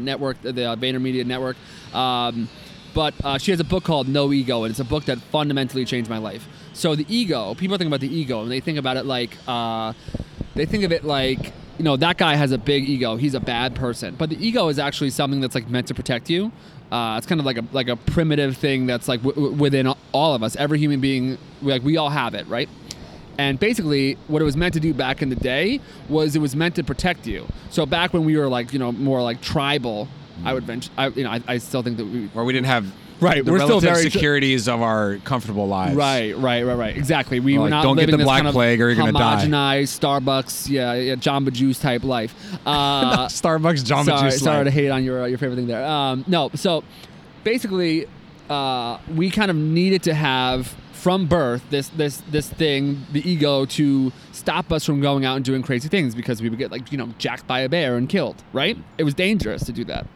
[0.00, 1.56] network, the uh, VaynerMedia network.
[1.94, 2.48] Um,
[2.94, 5.84] but uh, she has a book called No Ego, and it's a book that fundamentally
[5.84, 6.46] changed my life.
[6.72, 9.92] So the ego, people think about the ego, and they think about it like uh,
[10.54, 13.40] they think of it like you know that guy has a big ego, he's a
[13.40, 14.14] bad person.
[14.16, 16.52] But the ego is actually something that's like meant to protect you.
[16.90, 20.34] Uh, it's kind of like a like a primitive thing that's like w- within all
[20.34, 20.56] of us.
[20.56, 22.68] Every human being, like we all have it, right?
[23.40, 26.54] And basically, what it was meant to do back in the day was it was
[26.54, 27.46] meant to protect you.
[27.70, 30.08] So back when we were like, you know, more like tribal,
[30.44, 32.66] I would venture, I, you know, I, I still think that we, Where we didn't
[32.66, 32.84] have
[33.20, 35.94] Right, the we're still very- securities of our comfortable lives.
[35.94, 36.96] Right, right, right, right.
[36.96, 37.38] Exactly.
[37.40, 38.86] We Or were like, not don't get living the this Black kind of Plague or
[38.88, 39.44] you're gonna die.
[39.46, 42.34] homogenized Starbucks, yeah, yeah, Jamba Juice type life.
[42.66, 44.42] Uh, Starbucks Jamba sorry, Juice.
[44.42, 45.84] sorry to hate on your uh, your favorite thing there.
[45.84, 46.82] Um, no, so
[47.44, 48.06] basically,
[48.48, 53.64] uh, we kind of needed to have from birth this this this thing, the ego,
[53.64, 56.92] to stop us from going out and doing crazy things because we would get like
[56.92, 58.36] you know jacked by a bear and killed.
[58.52, 58.76] Right?
[58.98, 60.06] It was dangerous to do that.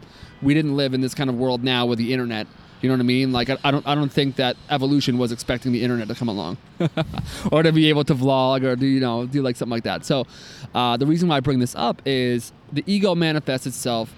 [0.41, 2.45] We didn't live in this kind of world now with the internet
[2.81, 3.31] You know what I mean?
[3.31, 6.27] Like I, I don't I don't think that evolution was expecting the internet to come
[6.27, 6.57] along,
[7.51, 10.05] or to be able to vlog or do you know do like something like that.
[10.05, 10.27] So
[10.75, 14.13] uh, the reason why I bring this up is the ego manifests itself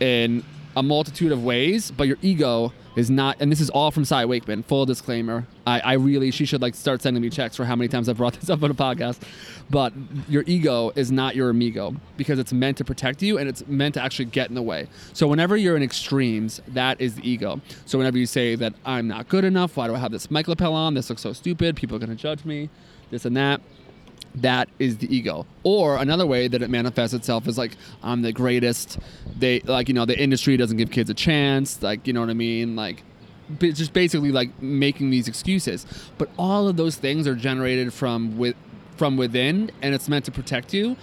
[0.00, 0.42] in
[0.76, 4.24] a multitude of ways, but your ego is not, and this is all from Cy
[4.24, 4.62] Wakeman.
[4.64, 7.88] Full disclaimer: I, I really, she should like start sending me checks for how many
[7.88, 9.20] times I've brought this up on a podcast.
[9.70, 9.92] But
[10.28, 13.94] your ego is not your amigo because it's meant to protect you and it's meant
[13.94, 14.88] to actually get in the way.
[15.12, 17.60] So whenever you're in extremes, that is the ego.
[17.84, 20.48] So whenever you say that I'm not good enough, why do I have this mic
[20.48, 20.94] lapel on?
[20.94, 21.76] This looks so stupid.
[21.76, 22.70] People are to judge me.
[23.10, 23.60] This and that
[24.42, 25.46] that is the ego.
[25.62, 27.72] Or another way that it manifests itself is like
[28.02, 28.98] i'm the greatest.
[29.38, 32.30] They like you know the industry doesn't give kids a chance like you know what
[32.30, 32.76] i mean?
[32.76, 33.02] Like
[33.58, 35.86] just basically like making these excuses.
[36.18, 38.56] But all of those things are generated from with
[38.96, 40.96] from within and it's meant to protect you.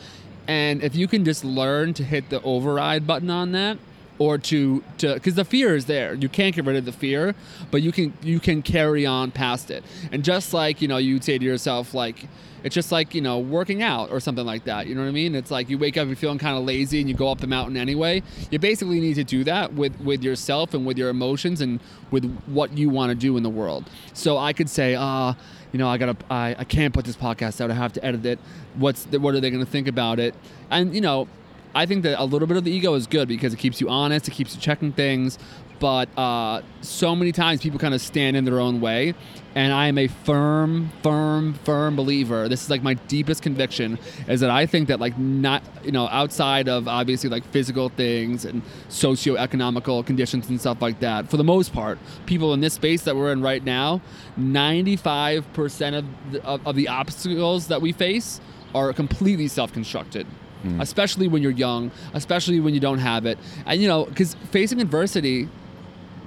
[0.47, 3.77] And if you can just learn to hit the override button on that
[4.17, 6.13] or to to because the fear is there.
[6.13, 7.35] You can't get rid of the fear
[7.71, 9.83] but you can you can carry on past it.
[10.11, 12.27] And just like you know you say to yourself like
[12.63, 14.87] it's just like you know working out or something like that.
[14.87, 15.35] You know what i mean?
[15.35, 17.47] It's like you wake up you're feeling kind of lazy and you go up the
[17.47, 18.23] mountain anyway.
[18.49, 21.79] You basically need to do that with with yourself and with your emotions and
[22.11, 23.89] with what you want to do in the world.
[24.13, 25.33] So i could say ah uh,
[25.71, 27.71] you know i gotta I, I can't put this podcast out.
[27.71, 28.39] I have to edit it.
[28.75, 30.33] What's the, what are they gonna think about it?
[30.69, 31.27] And you know
[31.75, 33.89] I think that a little bit of the ego is good because it keeps you
[33.89, 35.37] honest, it keeps you checking things.
[35.77, 39.13] But uh, so many times people kind of stand in their own way.
[39.55, 42.47] And I am a firm, firm, firm believer.
[42.47, 46.07] This is like my deepest conviction is that I think that, like, not, you know,
[46.07, 51.43] outside of obviously like physical things and socioeconomical conditions and stuff like that, for the
[51.43, 54.01] most part, people in this space that we're in right now,
[54.39, 58.39] 95% of the, of, of the obstacles that we face
[58.73, 60.25] are completely self constructed
[60.65, 60.81] mm.
[60.81, 63.37] especially when you're young, especially when you don't have it.
[63.65, 65.47] And you know, because facing adversity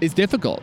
[0.01, 0.63] is difficult.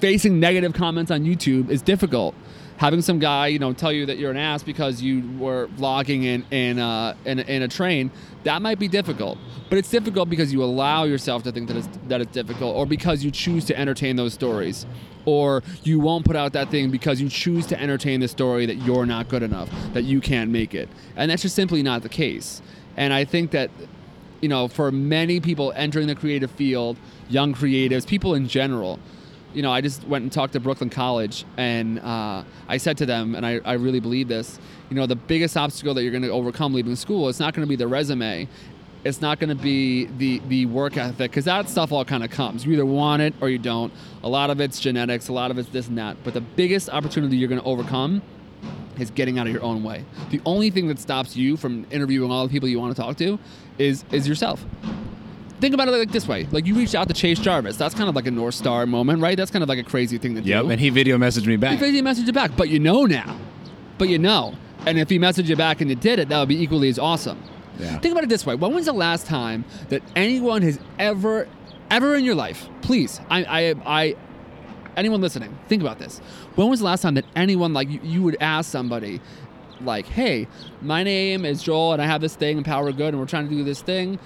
[0.00, 2.34] Facing negative comments on YouTube is difficult.
[2.78, 6.24] Having some guy, you know, tell you that you're an ass because you were vlogging
[6.24, 8.10] in in, uh, in, in a train,
[8.42, 9.38] that might be difficult.
[9.68, 12.86] But it's difficult because you allow yourself to think that it's that it's difficult, or
[12.86, 14.84] because you choose to entertain those stories,
[15.24, 18.76] or you won't put out that thing because you choose to entertain the story that
[18.76, 22.08] you're not good enough, that you can't make it, and that's just simply not the
[22.08, 22.60] case.
[22.96, 23.70] And I think that,
[24.40, 26.96] you know, for many people entering the creative field,
[27.28, 28.98] young creatives, people in general,
[29.54, 33.06] you know, I just went and talked to Brooklyn College and uh, I said to
[33.06, 36.22] them, and I, I really believe this, you know, the biggest obstacle that you're going
[36.22, 38.48] to overcome leaving school, it's not going to be the resume.
[39.04, 42.30] It's not going to be the, the work ethic because that stuff all kind of
[42.30, 42.64] comes.
[42.64, 43.92] You either want it or you don't.
[44.22, 46.18] A lot of it's genetics, a lot of it's this and that.
[46.22, 48.22] But the biggest opportunity you're going to overcome
[48.98, 50.04] is getting out of your own way.
[50.30, 53.16] The only thing that stops you from interviewing all the people you want to talk
[53.18, 53.38] to
[53.78, 54.64] is is yourself.
[55.60, 57.76] Think about it like this way: like you reached out to Chase Jarvis.
[57.76, 59.36] That's kind of like a North Star moment, right?
[59.36, 60.66] That's kind of like a crazy thing to yep, do.
[60.66, 61.72] Yep, and he video messaged me back.
[61.72, 63.38] He video messaged you back, but you know now.
[63.96, 64.54] But you know,
[64.86, 66.98] and if he messaged you back and you did it, that would be equally as
[66.98, 67.40] awesome.
[67.78, 67.98] Yeah.
[68.00, 71.48] Think about it this way: When was the last time that anyone has ever,
[71.90, 72.68] ever in your life?
[72.80, 74.16] Please, I, I, I
[74.96, 76.18] anyone listening, think about this.
[76.54, 79.20] When was the last time that anyone like you, you would ask somebody,
[79.80, 80.46] like, "Hey,
[80.80, 83.54] my name is Joel, and I have this thing Empower Good, and we're trying to
[83.54, 84.18] do this thing."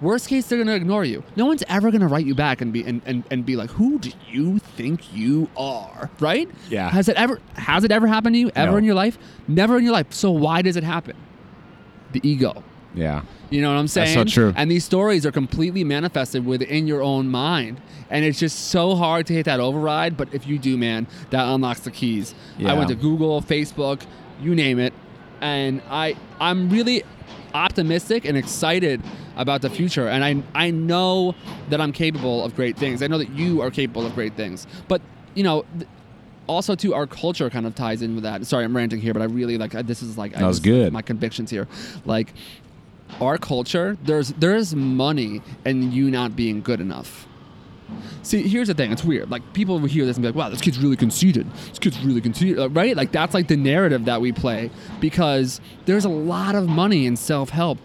[0.00, 1.24] Worst case, they're gonna ignore you.
[1.34, 3.98] No one's ever gonna write you back and be and, and, and be like, "Who
[3.98, 6.48] do you think you are?" Right?
[6.70, 6.88] Yeah.
[6.90, 8.76] Has it ever has it ever happened to you ever No.
[8.78, 9.18] in your life?
[9.48, 10.06] Never in your life.
[10.12, 11.16] So why does it happen?
[12.12, 12.62] The ego.
[12.94, 13.22] Yeah.
[13.50, 14.16] You know what I'm saying?
[14.16, 14.52] That's so true.
[14.56, 17.80] And these stories are completely manifested within your own mind.
[18.10, 20.16] And it's just so hard to hit that override.
[20.16, 22.34] But if you do, man, that unlocks the keys.
[22.58, 22.72] Yeah.
[22.72, 24.02] I went to Google, Facebook,
[24.40, 24.92] you name it.
[25.40, 27.04] And I I'm really
[27.54, 29.02] optimistic and excited
[29.36, 30.08] about the future.
[30.08, 31.34] And I I know
[31.70, 33.02] that I'm capable of great things.
[33.02, 34.66] I know that you are capable of great things.
[34.88, 35.00] But
[35.34, 35.88] you know, th-
[36.46, 38.44] also too, our culture kind of ties in with that.
[38.46, 40.56] Sorry, I'm ranting here, but I really like I- this is like I That was
[40.58, 40.92] just- good.
[40.92, 41.68] My convictions here,
[42.04, 42.32] like
[43.20, 47.26] our culture, there's there's money in you not being good enough.
[48.22, 48.92] See, here's the thing.
[48.92, 49.30] It's weird.
[49.30, 51.50] Like people will hear this and be like, "Wow, this kid's really conceited.
[51.70, 52.94] This kid's really conceited." Uh, Right?
[52.96, 57.16] Like that's like the narrative that we play because there's a lot of money in
[57.16, 57.78] self-help,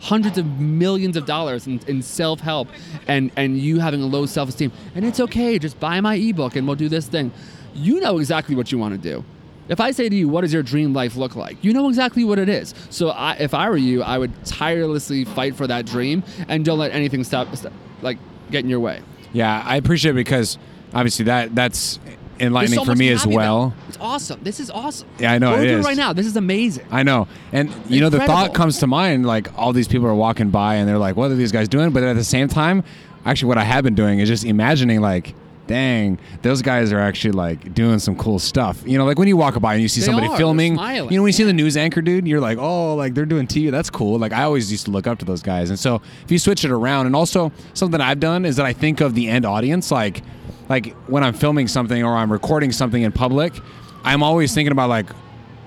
[0.00, 2.68] hundreds of millions of dollars in, in self-help,
[3.06, 4.72] and and you having a low self-esteem.
[4.96, 5.58] And it's okay.
[5.58, 7.30] Just buy my ebook and we'll do this thing.
[7.74, 9.24] You know exactly what you want to do.
[9.68, 12.24] If I say to you, "What does your dream life look like?" You know exactly
[12.24, 12.74] what it is.
[12.90, 16.78] So, I, if I were you, I would tirelessly fight for that dream and don't
[16.78, 18.18] let anything stop, stop like
[18.50, 19.00] get in your way.
[19.32, 20.58] Yeah, I appreciate it because
[20.92, 22.00] obviously that that's
[22.40, 23.66] enlightening so for me as well.
[23.66, 23.88] about.
[23.88, 24.40] It's awesome.
[24.42, 25.06] This is awesome.
[25.18, 25.84] Yeah, I know, What it is.
[25.84, 26.12] right now.
[26.12, 26.86] This is amazing.
[26.90, 27.28] I know.
[27.52, 30.76] And you know, the thought comes to mind like all these people are walking by
[30.76, 31.90] and they're like, what are these guys doing?
[31.92, 32.82] But at the same time,
[33.24, 35.34] actually what I have been doing is just imagining like
[35.70, 38.82] dang, those guys are actually like doing some cool stuff.
[38.84, 40.36] You know, like when you walk by and you see They somebody are.
[40.36, 43.24] Filming, you know, when you see the news anchor dude, you're like, oh, like they're
[43.24, 43.70] doing TV.
[43.70, 44.18] That's cool.
[44.18, 45.70] Like I always used to look up to those guys.
[45.70, 48.72] And so if you switch it around, and also something I've done is that I
[48.72, 50.22] think of the end audience, like,
[50.68, 53.54] like when I'm filming something or I'm recording something in public,
[54.02, 55.06] I'm always thinking about like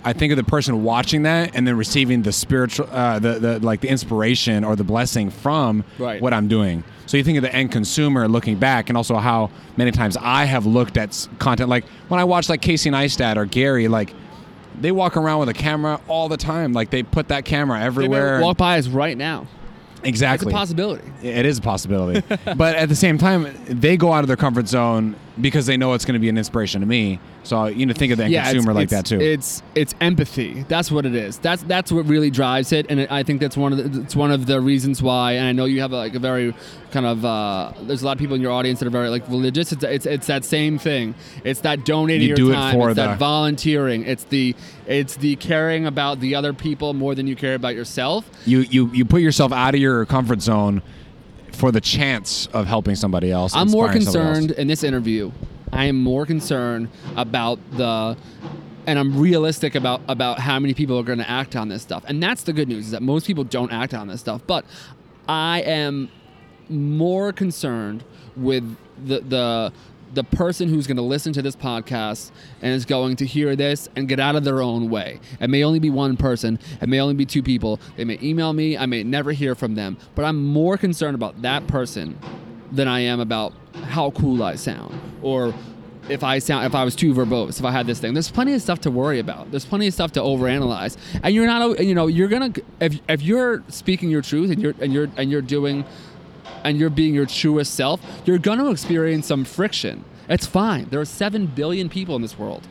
[0.05, 3.59] I think of the person watching that and then receiving the spiritual, uh, the the
[3.59, 6.21] like the inspiration or the blessing from Right.
[6.21, 6.83] what I'm doing.
[7.05, 10.45] So you think of the end consumer looking back, and also how many times I
[10.45, 11.69] have looked at content.
[11.69, 14.13] Like when I watch like Casey Neistat or Gary, like
[14.79, 16.73] they walk around with a camera all the time.
[16.73, 18.41] Like they put that camera everywhere.
[18.41, 19.47] walk by us right now.
[20.03, 20.47] Exactly.
[20.47, 21.03] It's a possibility.
[21.21, 22.21] It is a possibility.
[22.57, 25.93] but at the same time, they go out of their comfort zone because they know
[25.93, 27.19] it's going to be an inspiration to me.
[27.43, 29.19] So you know, think of the end it's- consumer like it's- that too.
[29.21, 30.63] It's it's empathy.
[30.69, 31.39] That's what it is.
[31.39, 34.31] That's that's what really drives it, and I think that's one of the, it's one
[34.31, 35.33] of the reasons why.
[35.33, 36.53] And I know you have a, like a very
[36.91, 39.27] kind of uh, there's a lot of people in your audience that are very like
[39.27, 39.71] religious.
[39.71, 41.15] It's it's, it's that same thing.
[41.43, 42.75] It's that donating You your do it time.
[42.75, 44.03] for it's the- that volunteering.
[44.05, 44.55] It's the
[44.87, 48.29] it's the caring about the other people more than you care about yourself.
[48.45, 50.81] you you you put yourself out of your comfort zone
[51.55, 53.55] for the chance of helping somebody else.
[53.55, 54.37] I'm more inspiring somebody else.
[54.37, 55.31] concerned in this interview.
[55.71, 58.15] I am more concerned about the,
[58.85, 62.03] and I'm realistic about about how many people are going to act on this stuff.
[62.07, 64.41] And that's the good news is that most people don't act on this stuff.
[64.45, 64.65] But
[65.27, 66.09] I am
[66.69, 68.03] more concerned
[68.35, 69.73] with the the
[70.13, 73.89] the person who's going to listen to this podcast and is going to hear this
[73.95, 75.19] and get out of their own way.
[75.39, 77.79] It may only be one person, it may only be two people.
[77.97, 81.41] They may email me, I may never hear from them, but I'm more concerned about
[81.41, 82.17] that person
[82.71, 83.53] than I am about
[83.83, 85.53] how cool I sound or
[86.09, 88.13] if I sound if I was too verbose, if I had this thing.
[88.13, 89.51] There's plenty of stuff to worry about.
[89.51, 90.97] There's plenty of stuff to overanalyze.
[91.23, 94.61] And you're not you know, you're going to if if you're speaking your truth and
[94.61, 95.85] you're and you're and you're doing
[96.63, 100.03] and you're being your truest self, you're going to experience some friction.
[100.29, 100.85] It's fine.
[100.89, 102.67] There are 7 billion people in this world.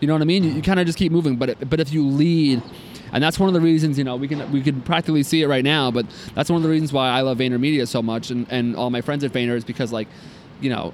[0.00, 0.44] You know what I mean?
[0.44, 2.62] You, you kind of just keep moving, but but if you lead
[3.12, 5.46] and that's one of the reasons, you know, we can we can practically see it
[5.46, 8.46] right now, but that's one of the reasons why I love VaynerMedia so much and,
[8.50, 10.08] and all my friends at Vayner is because like,
[10.60, 10.92] you know,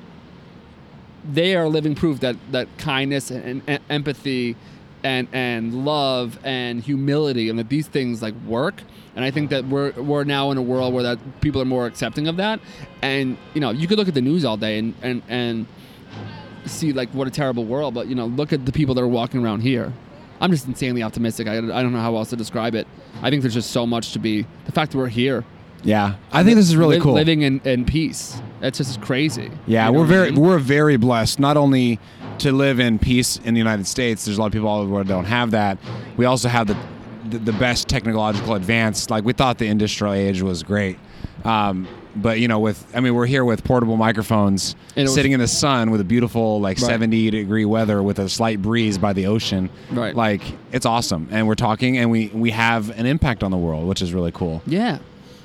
[1.24, 4.56] they are living proof that that kindness and, and empathy
[5.04, 8.82] and and love and humility and that these things like work.
[9.14, 11.86] And I think that we're we're now in a world where that people are more
[11.86, 12.60] accepting of that.
[13.02, 15.66] And you know you could look at the news all day and and and
[16.66, 19.08] see like what a terrible world but you know look at the people that are
[19.08, 19.92] walking around here.
[20.40, 21.46] I'm just insanely optimistic.
[21.46, 22.88] I, I don't know how else to describe it.
[23.22, 25.44] I think there's just so much to be the fact that we're here.
[25.84, 27.12] Yeah, I think this is really cool.
[27.12, 28.40] living in, in peace.
[28.60, 29.50] It's just crazy.
[29.66, 30.40] Yeah, You know we're what I very mean?
[30.40, 31.38] we're very blessed.
[31.40, 31.98] Not only
[32.42, 34.24] to live in peace in the United States.
[34.24, 35.78] There's a lot of people all over the world don't have that.
[36.16, 36.76] We also have the
[37.28, 39.08] the, the best technological advance.
[39.08, 40.98] Like we thought the industrial age was great.
[41.44, 45.14] Um, but you know, with I mean, we're here with portable microphones, And it was-
[45.14, 46.86] sitting in the sun with a beautiful like Right.
[46.90, 49.70] 70 degree weather with a slight breeze by the ocean.
[49.90, 50.14] Right.
[50.14, 53.86] Like it's awesome, and we're talking, and we we have an impact on the world,
[53.88, 54.62] which is really cool.
[54.66, 54.98] Yeah.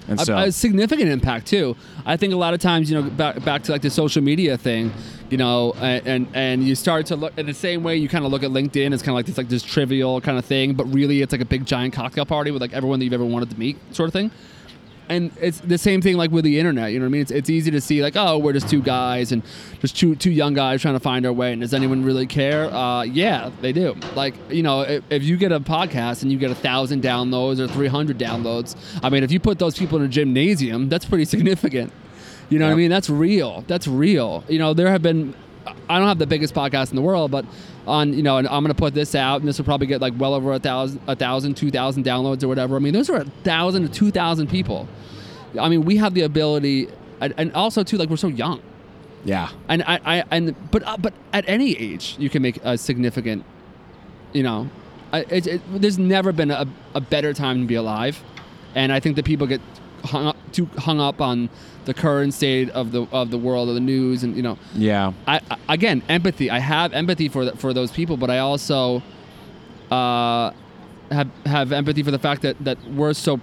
[0.08, 1.76] And A- so- a, significant impact too.
[2.06, 4.58] I think a lot of times, you know, back, back to like the social media
[4.58, 4.94] thing,
[5.30, 8.26] you know, and and, and you start to look in the same way you kind
[8.26, 10.74] of look at LinkedIn It's kind of like this like this trivial kind of thing,
[10.74, 13.26] but really it's like a big giant cocktail party with like everyone that you've ever
[13.26, 14.32] wanted to meet, sort of thing.
[15.10, 16.92] And it's the same thing like with the internet.
[16.92, 17.22] You know what I mean?
[17.22, 19.42] It's, it's easy to see like, oh, we're just two guys and
[19.80, 21.54] just two two young guys trying to find our way.
[21.54, 22.66] And does anyone really care?
[22.66, 23.96] Uh, yeah, they do.
[24.16, 27.60] Like you know, if, if you get a podcast and you get a thousand downloads
[27.60, 31.06] or three hundred downloads, I mean, if you put those people in a gymnasium, that's
[31.06, 31.94] pretty significant.
[32.50, 32.90] You know what I mean?
[32.90, 33.64] That's real.
[33.68, 34.44] That's real.
[34.48, 35.34] You know, there have been.
[35.90, 37.46] I don't have the biggest podcast in the world, but
[37.88, 40.14] on you know, and I'm gonna put this out, and this will probably get like
[40.18, 42.76] well over a thousand, a thousand, two thousand downloads or whatever.
[42.76, 44.88] I mean, those are a thousand to two thousand people.
[45.60, 46.90] I mean, we have the ability,
[47.22, 48.62] and, and also too, like we're so young,
[49.24, 49.50] Yeah.
[49.70, 53.46] and I, I and but uh, but at any age you can make a significant,
[54.34, 54.70] you know,
[55.14, 58.22] I- it, it, there's never been a, a better time to be alive,
[58.76, 59.62] and I think that people get
[60.04, 61.50] hung up too hung up on
[61.88, 65.14] the current state of the of the world of the news, and you know, Yeah.
[65.28, 66.52] I, I again empathy.
[66.52, 69.02] I have empathy for th- for those people, but I also
[69.90, 70.52] uh,
[71.12, 73.40] have have empathy for the fact that that we're so.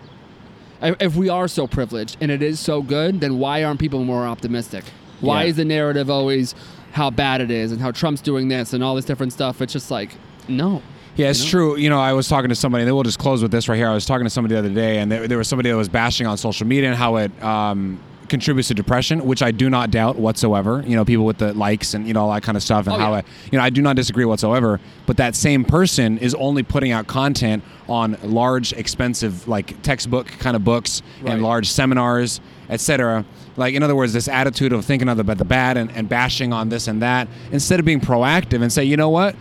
[0.82, 4.26] if- we are so privileged and it is so good, then why aren't people more
[4.26, 4.84] optimistic?
[5.20, 5.48] Why Yeah.
[5.50, 6.54] is the narrative always
[6.92, 9.62] how bad it is and how Trump's doing this and all this different stuff?
[9.62, 10.10] It's just like
[10.48, 10.82] no.
[11.16, 11.50] Yeah, it's You know?
[11.50, 11.76] true.
[11.78, 13.88] You know, I was talking to somebody, and we'll just close with this right here.
[13.88, 15.88] I was talking to somebody the other day, and there, there was somebody that was
[15.88, 19.90] bashing on social media and how it um, contributes to depression, which I do not
[19.90, 20.82] doubt whatsoever.
[20.86, 22.96] You know, people with the likes and you know all that kind of stuff, and
[22.96, 23.18] Oh, how yeah.
[23.20, 24.80] it, you know I do not disagree whatsoever.
[25.06, 30.56] But that same person is only putting out content on large, expensive, like textbook kind
[30.56, 31.32] of books Right.
[31.34, 33.24] and large seminars, etc.
[33.56, 36.52] Like in other words, this attitude of thinking of about the bad and, and bashing
[36.52, 39.36] on this and that, instead of being proactive and say, you know what,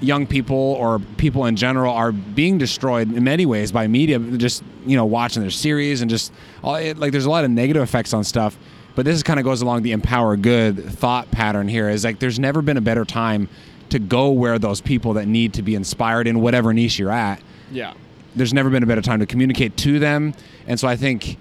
[0.00, 4.62] young people or people in general are being destroyed in many ways by media, just
[4.86, 6.32] you know watching their series and just
[6.62, 8.56] all it, like there's a lot of negative effects on stuff.
[8.94, 11.88] But this kind of goes along the empower good thought pattern here.
[11.88, 13.48] Is like there's never been a better time
[13.90, 17.40] to go where those people that need to be inspired in whatever niche you're at
[17.70, 17.92] Yeah.
[18.34, 20.34] there's never been a better time to communicate to them
[20.66, 21.36] and so i think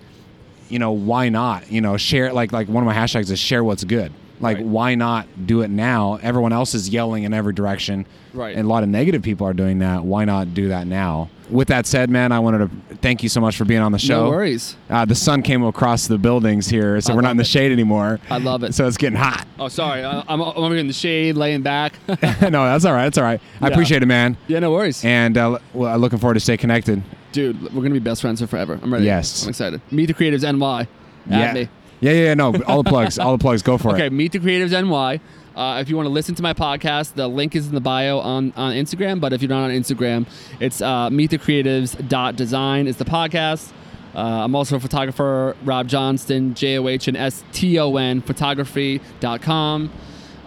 [0.69, 3.63] you know why not you know share like like one of my hashtags is share
[3.63, 4.11] what's good
[4.43, 4.65] like Right.
[4.65, 8.55] why not do it now everyone else is yelling in every direction Right.
[8.55, 11.67] and a lot of negative people are doing that why not do that now with
[11.69, 14.25] that said man i wanted to thank you so much for being on the show
[14.25, 14.75] No worries.
[14.89, 17.47] uh, the sun came across the buildings here so I we're not in the it.
[17.47, 18.73] shade anymore I love it.
[18.75, 20.03] so it's getting hot Oh, sorry.
[20.03, 21.93] I, I'm, I'm over in the shade, laying back.
[22.07, 22.17] no
[22.65, 23.73] that's all right that's all right i Yeah.
[23.73, 25.03] appreciate it man yeah, no worries.
[25.05, 28.45] and uh, well, looking forward to stay connected Dude, we're gonna be best friends for
[28.45, 28.79] forever.
[28.83, 29.05] I'm ready.
[29.05, 29.41] Yes.
[29.41, 29.81] I'm excited.
[29.89, 30.81] Meet the Creatives NY.
[30.81, 30.87] At
[31.27, 31.53] yeah.
[31.53, 31.69] me.
[32.03, 34.15] Yeah yeah yeah no all the plugs all the plugs go for Okay, it Okay,
[34.15, 35.19] Meet the Creatives NY.
[35.55, 38.17] Uh, if you want to listen to my podcast, the link is in the bio
[38.19, 39.19] on, on Instagram.
[39.19, 40.25] But if you're not on Instagram,
[40.59, 43.71] it's uh, meetthecreatives.design is the podcast.
[44.15, 48.21] Uh, I'm also a photographer, Rob Johnston, J O H and S T O N,
[48.21, 49.91] photography.com.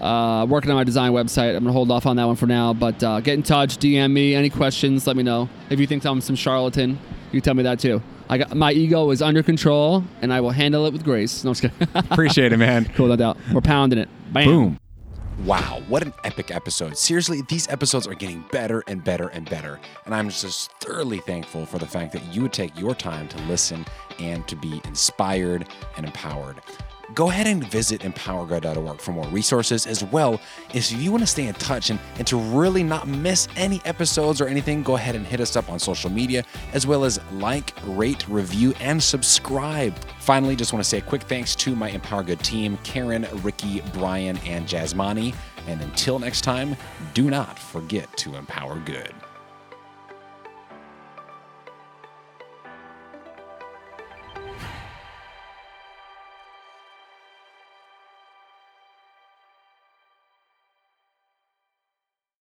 [0.01, 1.57] Uh, working on my design website.
[1.57, 2.75] I'm going to hold off on that one for now.
[2.75, 4.35] But uh, get in touch, DM me.
[4.35, 5.49] Any questions, let me know.
[5.71, 6.99] If you think I'm some charlatan,
[7.33, 8.03] you tell me that too.
[8.29, 11.45] I got My ego is under control, and I will handle it with grace.
[11.45, 11.89] No, I'm just kidding.
[12.11, 13.39] appreciate it man Cool, no doubt.
[13.53, 14.09] We're pounding it.
[14.33, 14.45] Bam.
[14.47, 14.81] Boom.
[15.45, 16.97] Wow, what an epic episode.
[16.97, 19.79] Seriously, these episodes are getting better and better and better.
[20.07, 23.39] And I'm just thoroughly thankful for the fact that you would take your time to
[23.43, 23.85] listen
[24.19, 25.69] and to be inspired
[25.99, 26.57] and empowered.
[27.15, 30.41] Go ahead and visit empowergood.org for more resources as well.
[30.75, 34.41] If you want to stay in touch and, and to really not miss any episodes
[34.41, 37.73] or anything, go ahead and hit us up on social media as well as like,
[37.85, 39.97] rate, review, and subscribe.
[40.19, 43.83] Finally, just want to say a quick thanks to my Empower Good team Karen, Ricky,
[43.93, 45.35] Brian, and Jasmani.
[45.69, 46.77] And until next time,
[47.15, 49.15] do not forget to empower good.